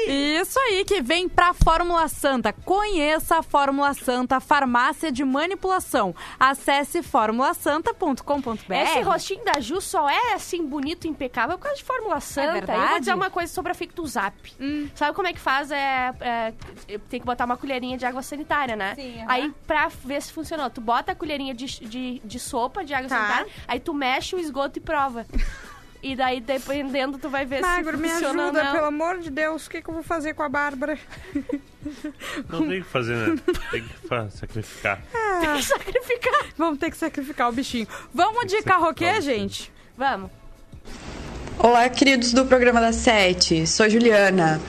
isso 0.08 0.58
aí 0.60 0.84
que 0.86 1.02
vem 1.02 1.28
pra 1.30 1.54
Fórmula 1.54 2.08
Santa. 2.08 2.52
Conheça 2.54 3.38
a 3.40 3.44
Fórmula 3.44 3.94
Santa, 3.94 4.40
farmácia 4.40 5.12
de 5.12 5.24
manipulação. 5.24 6.16
Acesse 6.40 7.04
formulasanta.com.br. 7.04 8.74
Esse 8.74 9.02
rostinho 9.02 9.44
da 9.46 9.60
Ju 9.60 9.80
só 9.82 10.10
é 10.10 10.34
assim 10.34 10.66
bonito, 10.66 11.08
impecável 11.08 11.58
por 11.58 11.64
causa 11.66 11.78
de 11.78 11.84
Fórmula 11.84 12.20
Santa. 12.20 12.54
verdade? 12.54 12.82
Eu 12.82 12.88
vou 12.90 13.00
dizer 13.00 13.14
uma 13.14 13.30
coisa 13.30 13.54
sobre 13.54 13.72
a 13.72 13.76
fake 13.76 13.94
do 13.94 14.06
Zap. 14.08 14.36
Sabe 14.96 15.16
como 15.16 15.28
é 15.28 15.34
que 15.34 15.40
faz? 15.40 15.70
É, 15.72 16.14
é, 16.20 16.54
tem 17.10 17.20
que 17.20 17.26
botar 17.26 17.46
uma 17.46 17.58
colherinha 17.58 17.98
de 17.98 18.06
água 18.06 18.22
sanitária, 18.24 18.76
né? 18.76 18.96
Sim, 18.96 19.18
aham. 19.20 19.26
Aí, 19.28 19.54
pra 19.68 19.88
ver 19.90 20.22
se 20.22 20.32
funcionou, 20.34 20.70
tu 20.70 20.82
bota 20.82 21.12
a 21.12 21.16
colherinha 21.16 21.54
de, 21.54 21.66
de, 21.88 22.22
de 22.24 22.40
sopa 22.40 22.84
de 22.84 22.94
água 22.94 23.10
Tá. 23.10 23.16
sanitária, 23.18 23.48
aí 23.68 23.80
tu 23.80 23.94
mexe 23.94 24.36
o 24.36 24.40
esgoto 24.40 24.80
e 24.80 24.82
prova. 24.82 25.26
E 26.04 26.16
daí, 26.16 26.42
dependendo, 26.42 27.20
tu 27.20 27.30
vai 27.30 27.46
ver 27.46 27.62
Magro, 27.62 27.96
se 27.96 28.02
me 28.02 28.10
funciona 28.10 28.44
ajuda, 28.46 28.60
ou 28.60 28.66
não. 28.66 28.72
pelo 28.74 28.86
amor 28.88 29.20
de 29.20 29.30
Deus. 29.30 29.68
O 29.68 29.70
que, 29.70 29.82
que 29.84 29.90
eu 29.90 29.94
vou 29.94 30.02
fazer 30.02 30.34
com 30.34 30.42
a 30.42 30.50
Bárbara? 30.50 30.98
Não 32.50 32.68
tem 32.68 32.80
o 32.80 32.84
que 32.84 32.90
fazer, 32.90 33.16
né? 33.16 33.40
Tem 33.70 33.84
que 33.84 34.08
fa- 34.08 34.30
sacrificar. 34.32 35.00
Tem 35.42 35.56
que 35.58 35.64
sacrificar. 35.64 36.46
Vamos 36.58 36.80
ter 36.80 36.90
que 36.92 36.98
sacrificar 36.98 37.50
o 37.50 37.52
bichinho. 37.52 37.88
Vamos 38.14 38.46
de 38.46 38.52
sacrificar 38.52 38.80
carroquê, 38.80 39.06
o 39.06 39.14
bichinho. 39.16 39.22
gente? 39.40 39.72
Vamos. 39.98 40.32
Olá, 41.60 41.88
queridos 41.90 42.34
do 42.34 42.46
programa 42.46 42.82
da 42.82 42.92
Sete. 42.92 43.68
Sou 43.68 43.88
Juliana. 43.90 44.60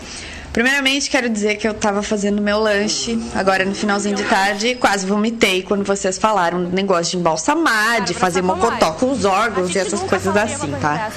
Primeiramente, 0.52 1.08
quero 1.08 1.30
dizer 1.30 1.56
que 1.56 1.66
eu 1.66 1.72
tava 1.72 2.02
fazendo 2.02 2.42
meu 2.42 2.58
lanche 2.60 3.18
agora 3.34 3.64
no 3.64 3.74
finalzinho 3.74 4.14
de 4.14 4.24
tarde 4.24 4.68
e 4.68 4.74
quase 4.74 5.06
vomitei 5.06 5.62
quando 5.62 5.82
vocês 5.82 6.18
falaram 6.18 6.62
do 6.62 6.70
negócio 6.70 7.12
de 7.12 7.16
embalsamar, 7.16 8.04
de 8.04 8.12
fazer 8.12 8.42
mocotó 8.42 8.92
com 8.92 9.10
os 9.12 9.24
órgãos 9.24 9.74
e 9.74 9.78
essas 9.78 10.00
coisas 10.02 10.36
assim, 10.36 10.70
tá? 10.72 11.10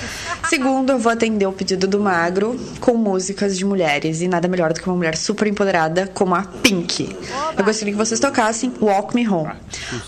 Segundo, 0.55 0.93
eu 0.93 0.97
vou 0.97 1.11
atender 1.11 1.45
o 1.45 1.51
pedido 1.51 1.85
do 1.85 1.99
Magro 1.99 2.57
com 2.79 2.93
músicas 2.93 3.57
de 3.57 3.65
mulheres 3.65 4.21
e 4.21 4.27
nada 4.29 4.47
melhor 4.47 4.71
do 4.71 4.79
que 4.79 4.87
uma 4.87 4.95
mulher 4.95 5.17
super 5.17 5.45
empoderada 5.47 6.09
como 6.13 6.33
a 6.33 6.43
Pink. 6.43 7.13
Eu 7.57 7.65
gostaria 7.65 7.91
que 7.91 7.97
vocês 7.97 8.21
tocassem 8.21 8.71
Walk 8.79 9.13
Me 9.13 9.27
Home. 9.27 9.51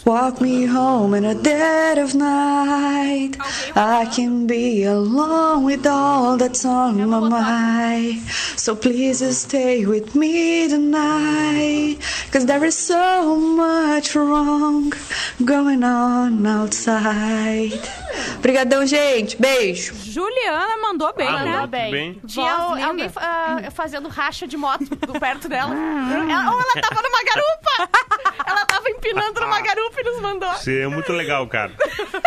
Walk 0.05 0.41
me 0.41 0.65
home 0.65 1.17
in 1.17 1.25
a 1.25 1.35
dead 1.35 2.01
of 2.01 2.15
night. 2.15 3.37
I 3.75 4.05
can 4.15 4.47
be 4.47 4.85
alone 4.85 5.65
with 5.65 5.85
all 5.85 6.37
that's 6.37 6.63
on 6.63 6.95
my 6.95 7.29
mind. 7.29 8.21
So 8.55 8.73
please 8.73 9.21
stay 9.35 9.85
with 9.85 10.15
me 10.15 10.69
tonight. 10.69 11.99
Cause 12.31 12.45
there 12.45 12.65
is 12.65 12.75
so 12.75 13.35
much 13.35 14.15
wrong 14.15 14.93
going 15.43 15.83
on 15.83 16.47
outside. 16.47 17.81
Obrigadão, 18.37 18.85
gente. 18.85 19.35
Beijo. 19.35 19.93
Juliana 20.37 20.77
mandou 20.77 21.13
bem, 21.13 21.27
Ah, 21.27 21.43
né? 21.43 21.57
muito 21.57 21.67
bem. 21.69 22.21
Tinha 22.27 22.55
Voz 22.57 22.71
o- 22.71 22.75
linda. 22.75 22.87
alguém 22.87 23.11
ah, 23.15 23.71
fazendo 23.71 24.07
racha 24.09 24.47
de 24.47 24.55
moto 24.57 24.85
perto 25.19 25.47
dela. 25.49 25.73
ela, 25.75 26.51
ou 26.53 26.61
ela 26.61 26.73
tava 26.81 27.01
numa 27.01 27.23
garupa! 27.23 27.89
ela 28.45 28.65
tava 28.65 28.89
empinando 28.89 29.39
numa 29.41 29.59
garupa 29.61 29.99
e 29.99 30.03
nos 30.03 30.21
mandou. 30.21 30.53
Seria 30.55 30.89
muito 30.89 31.11
legal, 31.11 31.45
cara. 31.47 31.71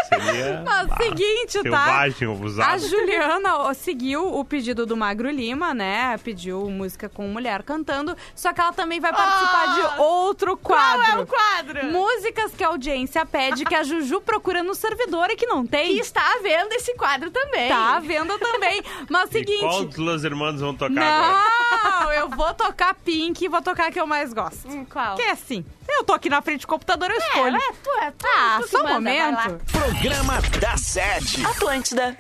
Seria. 0.09 0.63
Mas, 0.67 0.91
ah, 0.91 0.97
seguinte, 1.03 1.53
tá? 1.71 2.13
Selvagem, 2.13 2.29
A. 2.63 2.79
Juliana 2.79 3.57
ó, 3.59 3.73
seguiu 3.75 4.35
o 4.39 4.45
pedido 4.45 4.85
do 4.85 4.97
Magro 4.97 5.31
Lima, 5.31 5.73
né? 5.73 6.19
Pediu 6.23 6.69
música 6.69 7.09
com 7.09 7.27
mulher 7.29 7.63
cantando, 7.63 8.17
só 8.35 8.53
que 8.53 8.61
ela 8.61 8.73
também 8.73 9.01
vai 9.01 9.13
participar 9.13 9.65
Ah! 9.69 9.75
de 9.97 10.01
outro 10.03 10.57
quadro. 10.57 11.05
Qual 11.05 11.19
é 11.19 11.23
o 11.23 11.27
quadro? 11.27 11.85
Músicas 11.87 12.53
que 12.55 12.63
a 12.65 12.69
audiência 12.69 13.25
pede, 13.25 13.65
que 13.65 13.75
a 13.75 13.83
Juju 13.85 14.21
procura 14.21 14.63
no 14.63 14.75
servidor 14.75 15.31
e 15.31 15.37
que 15.37 15.47
não 15.47 15.67
tem. 15.67 15.93
E 15.93 16.01
está 16.01 16.39
vendo 16.43 16.73
esse 16.73 16.95
quadro 16.95 17.31
também. 17.31 17.69
Tá 17.69 17.90
vendo 17.99 18.39
também. 18.39 18.83
Mas 19.09 19.29
E 19.31 19.33
seguinte. 19.33 19.61
qual 19.61 19.85
dos 19.85 19.97
Los 19.97 20.23
Hermanos 20.25 20.61
vão 20.61 20.75
tocar 20.75 21.03
agora? 21.03 22.05
Não, 22.05 22.13
eu 22.13 22.29
vou 22.29 22.55
tocar 22.55 22.95
Pink 22.95 23.45
e 23.45 23.49
vou 23.49 23.61
tocar 23.63 23.89
a 23.89 23.91
que 23.91 24.01
eu 24.01 24.07
mais 24.07 24.33
gosto. 24.33 24.69
Hum, 24.69 24.85
qual? 24.85 25.17
Que 25.17 25.23
é 25.23 25.31
assim. 25.33 25.65
Eu 25.89 26.05
tô 26.05 26.13
aqui 26.13 26.29
na 26.29 26.41
frente 26.43 26.61
do 26.61 26.67
computador, 26.69 27.11
eu 27.11 27.17
É, 27.17 27.19
escolho. 27.19 27.57
é, 27.57 27.73
tu 27.83 27.91
é, 28.03 28.11
tu, 28.13 28.27
Ah, 28.37 28.57
tu 28.61 28.65
que 28.65 28.71
só 28.71 28.85
um 28.85 28.89
momento. 28.89 29.59
Programa 29.73 30.41
da 30.61 30.77
Sete. 30.77 31.45
Atlântida. 31.45 32.17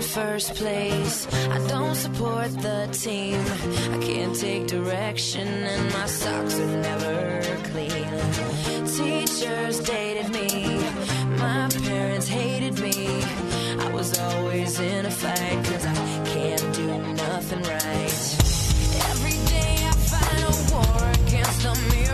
First 0.00 0.54
place. 0.56 1.26
I 1.50 1.58
don't 1.68 1.94
support 1.94 2.50
the 2.62 2.88
team. 2.92 3.38
I 3.92 3.98
can't 3.98 4.34
take 4.34 4.66
direction, 4.66 5.46
and 5.46 5.92
my 5.92 6.06
socks 6.06 6.58
are 6.58 6.76
never 6.80 7.42
clean. 7.70 8.45
Teachers 8.96 9.80
dated 9.80 10.30
me. 10.30 10.78
My 11.36 11.68
parents 11.84 12.26
hated 12.28 12.78
me. 12.80 13.22
I 13.78 13.90
was 13.92 14.18
always 14.18 14.80
in 14.80 15.04
a 15.04 15.10
fight, 15.10 15.64
cause 15.66 15.84
I 15.84 15.94
can't 16.24 16.74
do 16.74 16.86
nothing 17.12 17.62
right. 17.64 18.18
Every 19.10 19.36
day 19.50 19.84
I 19.84 19.92
fight 20.10 20.42
a 20.48 20.72
war 20.72 21.10
against 21.10 21.62
the 21.62 21.74
mirror. 21.90 22.05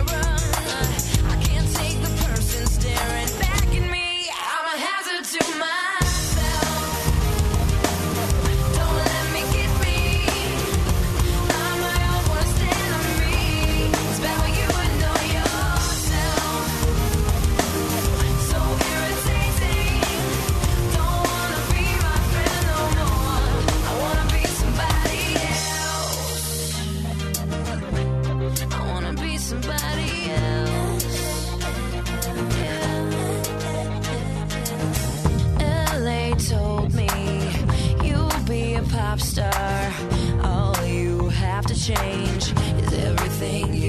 change 41.83 42.53
is 42.79 42.93
everything 42.93 43.82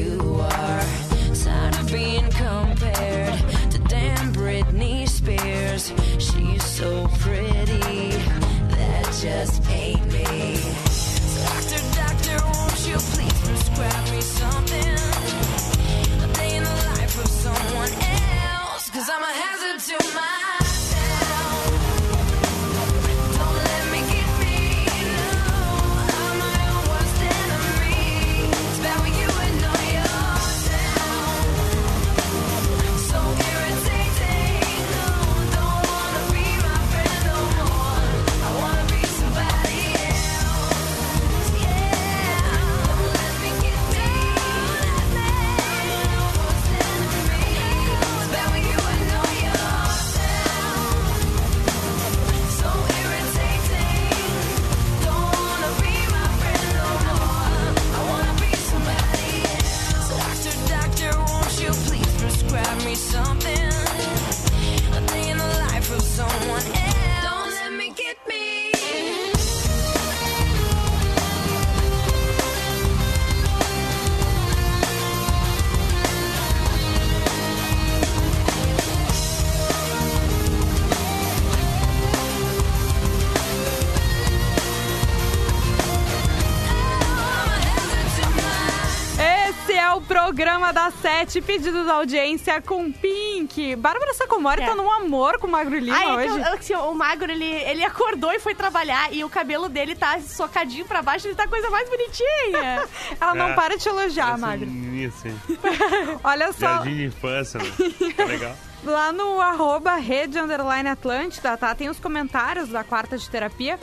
O 89.94 90.00
programa 90.00 90.72
da 90.72 90.90
Sete, 90.90 91.40
pedido 91.40 91.84
da 91.84 91.94
audiência 91.94 92.60
com 92.60 92.90
Pink. 92.90 93.76
Bárbara 93.76 94.12
Sacomori 94.14 94.60
É. 94.62 94.66
tá 94.66 94.74
num 94.74 94.90
amor 94.90 95.38
com 95.38 95.46
o 95.46 95.50
Magro 95.50 95.78
Lima 95.78 95.96
Ai, 95.96 96.04
é 96.06 96.12
hoje. 96.14 96.26
que, 96.26 96.40
eu- 96.40 96.54
assim, 96.54 96.74
o 96.90 96.94
Magro, 96.94 97.30
ele, 97.30 97.44
ele 97.44 97.84
acordou 97.84 98.32
e 98.32 98.40
foi 98.40 98.54
trabalhar 98.54 99.12
e 99.12 99.22
o 99.24 99.30
cabelo 99.30 99.68
dele 99.68 99.94
tá 99.94 100.18
socadinho 100.20 100.84
pra 100.84 101.00
baixo, 101.00 101.28
ele 101.28 101.36
tá 101.36 101.44
a 101.44 101.48
coisa 101.48 101.70
mais 101.70 101.88
bonitinha. 101.88 102.84
Ela 103.20 103.34
não 103.34 103.48
É. 103.50 103.54
para 103.54 103.76
de 103.76 103.82
te 103.84 103.88
elogiar, 103.88 104.38
Parece 104.38 104.40
Magro. 104.40 104.68
um 104.68 105.08
assim. 105.08 105.40
Olha 106.24 106.52
só, 106.52 106.58
Jardim 106.66 106.96
de 106.96 107.04
infância, 107.04 107.60
né? 107.60 107.70
Tá 108.16 108.24
legal. 108.26 108.56
lá 108.84 109.12
no 109.12 109.40
arroba 109.40 109.94
rede 109.94 110.38
underline 110.38 110.88
Atlântida, 110.88 111.56
tá? 111.56 111.72
Tem 111.74 111.88
os 111.88 112.00
comentários 112.00 112.68
da 112.68 112.82
quarta 112.82 113.16
de 113.16 113.30
terapia. 113.30 113.78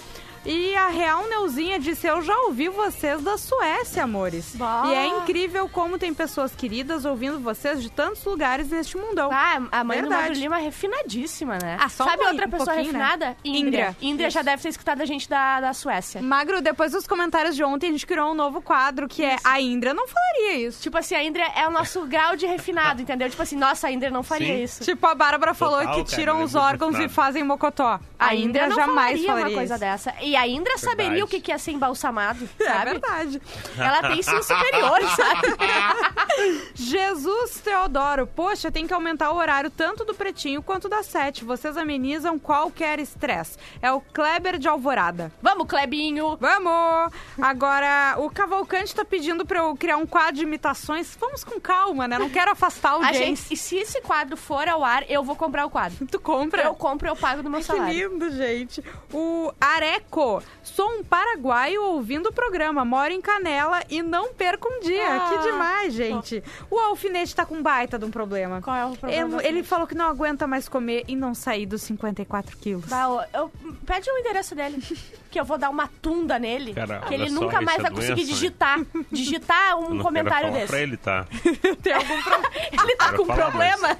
E 0.45 0.75
a 0.75 0.87
Real 0.87 1.27
Neuzinha 1.27 1.79
disse: 1.79 2.07
Eu 2.07 2.21
já 2.21 2.35
ouvi 2.41 2.67
vocês 2.67 3.21
da 3.21 3.37
Suécia, 3.37 4.03
amores. 4.03 4.55
Bah. 4.55 4.83
E 4.87 4.93
é 4.93 5.07
incrível 5.07 5.69
como 5.69 5.99
tem 5.99 6.13
pessoas 6.13 6.55
queridas 6.55 7.05
ouvindo 7.05 7.39
vocês 7.39 7.81
de 7.81 7.91
tantos 7.91 8.23
lugares 8.25 8.69
neste 8.69 8.97
mundão. 8.97 9.29
Ah, 9.31 9.61
a 9.71 9.83
mãe 9.83 9.97
do 10.01 10.09
Verdade. 10.09 10.29
Magro 10.29 10.39
Lima 10.39 10.59
é 10.59 10.63
refinadíssima, 10.63 11.57
né? 11.61 11.77
Ah, 11.79 11.89
só 11.89 12.05
um 12.05 12.07
Sabe 12.07 12.23
outra 12.23 12.47
pouquinho, 12.47 12.57
pessoa 12.57 12.73
um 12.73 12.75
pouquinho, 12.77 12.93
né? 12.93 13.05
refinada? 13.05 13.37
Indra. 13.43 13.69
Indra. 13.69 13.95
Indra 14.01 14.29
já 14.29 14.39
Isso. 14.39 14.45
deve 14.49 14.63
ter 14.63 14.69
escutado 14.69 15.01
a 15.01 15.05
gente 15.05 15.29
da, 15.29 15.61
da 15.61 15.73
Suécia. 15.73 16.21
Magro, 16.21 16.61
depois 16.61 16.91
dos 16.91 17.05
comentários 17.05 17.55
de 17.55 17.63
ontem, 17.63 17.87
a 17.89 17.91
gente 17.91 18.07
criou 18.07 18.31
um 18.31 18.35
novo 18.35 18.61
quadro 18.61 19.07
que 19.07 19.23
é 19.23 19.35
A 19.43 19.61
Indra 19.61 19.93
não 19.93 20.07
falaria 20.07 20.67
isso. 20.67 20.81
Tipo 20.81 20.97
assim, 20.97 21.13
a 21.13 21.23
Indra 21.23 21.43
é 21.55 21.67
o 21.67 21.71
nosso 21.71 22.01
grau 22.07 22.35
de 22.35 22.47
refinado, 22.47 23.01
entendeu? 23.01 23.29
Tipo 23.29 23.43
assim, 23.43 23.55
nossa, 23.55 23.87
a 23.87 23.91
Indra 23.91 24.09
não 24.09 24.23
faria 24.23 24.55
Sim. 24.55 24.63
isso. 24.63 24.83
Tipo, 24.83 25.05
a 25.05 25.13
Bárbara 25.13 25.53
falou 25.53 25.79
Total, 25.79 25.93
que 25.95 26.03
cara, 26.03 26.15
tiram 26.15 26.41
é 26.41 26.43
os 26.43 26.55
órgãos 26.55 26.97
e 26.97 27.07
fazem 27.07 27.43
mocotó. 27.43 27.99
A, 28.17 28.35
Indra, 28.35 28.67
não 28.67 28.75
jamais 28.75 29.23
falaria 29.23 29.27
falaria 29.27 29.47
uma 29.49 29.55
coisa 29.55 29.73
isso. 29.75 29.79
dessa. 29.79 30.13
E 30.21 30.30
a 30.36 30.47
Indra 30.47 30.77
saberia 30.77 31.11
Verdade. 31.11 31.23
o 31.23 31.27
que 31.27 31.41
que 31.41 31.51
é 31.51 31.57
ser 31.57 31.71
embalsamado, 31.71 32.47
É 32.59 32.65
sabe? 32.65 32.91
verdade. 32.91 33.41
Ela 33.77 34.01
tem 34.01 34.19
ensino 34.19 34.41
superior, 34.43 34.99
sabe? 35.15 36.61
Jesus 36.75 37.59
Teodoro, 37.63 38.27
poxa, 38.27 38.71
tem 38.71 38.88
que 38.88 38.93
aumentar 38.93 39.32
o 39.32 39.36
horário 39.38 39.69
tanto 39.69 40.03
do 40.05 40.13
Pretinho 40.13 40.61
quanto 40.61 40.88
da 40.89 41.03
Sete. 41.03 41.43
Vocês 41.43 41.77
amenizam 41.77 42.38
qualquer 42.39 42.99
estresse. 42.99 43.57
É 43.82 43.91
o 43.91 44.01
Kleber 44.01 44.57
de 44.57 44.67
Alvorada. 44.67 45.32
Vamos, 45.41 45.67
Clebinho! 45.67 46.38
Vamos! 46.39 47.11
Agora, 47.41 48.15
o 48.17 48.29
Cavalcante 48.29 48.93
tá 48.95 49.03
pedindo 49.05 49.45
pra 49.45 49.59
eu 49.59 49.75
criar 49.75 49.97
um 49.97 50.05
quadro 50.07 50.34
de 50.36 50.43
imitações. 50.43 51.15
Vamos 51.19 51.43
com 51.43 51.59
calma, 51.59 52.07
né? 52.07 52.17
Não 52.17 52.29
quero 52.29 52.51
afastar 52.51 52.91
alguém. 52.91 53.13
gente, 53.13 53.53
e 53.53 53.57
se 53.57 53.77
esse 53.77 54.01
quadro 54.01 54.36
for 54.38 54.67
ao 54.67 54.84
ar, 54.84 55.03
eu 55.09 55.23
vou 55.23 55.36
comprar 55.36 55.65
o 55.65 55.69
quadro. 55.69 56.05
Tu 56.07 56.19
compra? 56.19 56.63
Eu 56.63 56.75
compro, 56.75 57.07
eu 57.07 57.15
pago 57.15 57.43
do 57.43 57.49
meu 57.49 57.59
Que 57.59 57.65
salário. 57.65 58.09
lindo, 58.11 58.29
gente. 58.32 58.84
O 59.13 59.51
Areco. 59.59 60.20
Sou 60.63 60.88
um 60.99 61.03
paraguaio 61.03 61.84
ouvindo 61.84 62.28
o 62.30 62.34
programa. 62.34 62.84
Moro 62.86 63.11
em 63.11 63.22
Canela 63.22 63.82
e 63.89 64.01
não 64.01 64.34
perco 64.34 64.67
um 64.67 64.80
dia. 64.82 65.05
Ah. 65.15 65.30
que 65.30 65.49
demais, 65.49 65.93
gente. 65.93 66.43
O 66.69 66.78
alfinete 66.80 67.36
tá 67.36 67.45
com 67.45 67.55
um 67.55 67.63
baita 67.63 67.97
de 67.99 68.05
um 68.05 68.11
problema. 68.11 68.61
Qual 68.61 68.76
é 68.76 68.86
o 68.86 68.95
problema? 68.95 69.41
Ele, 69.41 69.47
ele 69.47 69.63
falou 69.63 69.86
que 69.88 69.95
não 69.95 70.05
aguenta 70.05 70.45
mais 70.47 70.67
comer 70.69 71.03
e 71.07 71.15
não 71.15 71.34
sair 71.34 71.65
dos 71.65 71.82
54 71.82 72.57
quilos. 72.57 72.86
Bah, 72.86 73.28
eu, 73.34 73.41
eu- 73.41 73.51
pede 73.86 74.09
o 74.09 74.17
endereço 74.17 74.55
dele. 74.55 74.82
Que 75.30 75.39
eu 75.39 75.45
vou 75.45 75.57
dar 75.57 75.69
uma 75.69 75.89
tunda 76.01 76.38
nele. 76.38 76.74
Cara, 76.74 76.99
que 77.01 77.13
ele 77.13 77.30
só, 77.30 77.41
nunca 77.41 77.61
mais 77.61 77.82
vai 77.82 77.89
doença, 77.91 78.11
conseguir 78.11 78.28
né? 78.28 78.34
digitar. 78.34 78.80
Digitar 79.11 79.72
Eu 79.72 79.78
um 79.80 79.93
não 79.95 80.03
comentário 80.03 80.51
quero 80.51 80.51
falar 80.51 80.59
desse. 80.59 80.67
pra 80.72 80.82
ele, 80.82 80.97
tá? 80.97 81.26
Tem 81.82 81.93
algum 81.93 82.22
problema? 82.22 82.49
Ele 82.84 82.95
tá 82.97 83.13
com 83.13 83.26
falar, 83.26 83.41
problema? 83.51 83.97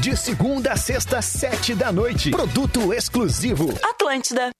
de 0.00 0.16
segunda 0.16 0.72
a 0.72 0.76
sexta, 0.76 1.20
sete 1.20 1.74
da 1.74 1.92
noite. 1.92 2.30
Produto 2.30 2.94
exclusivo. 2.94 3.68
Atlântida. 3.82 4.50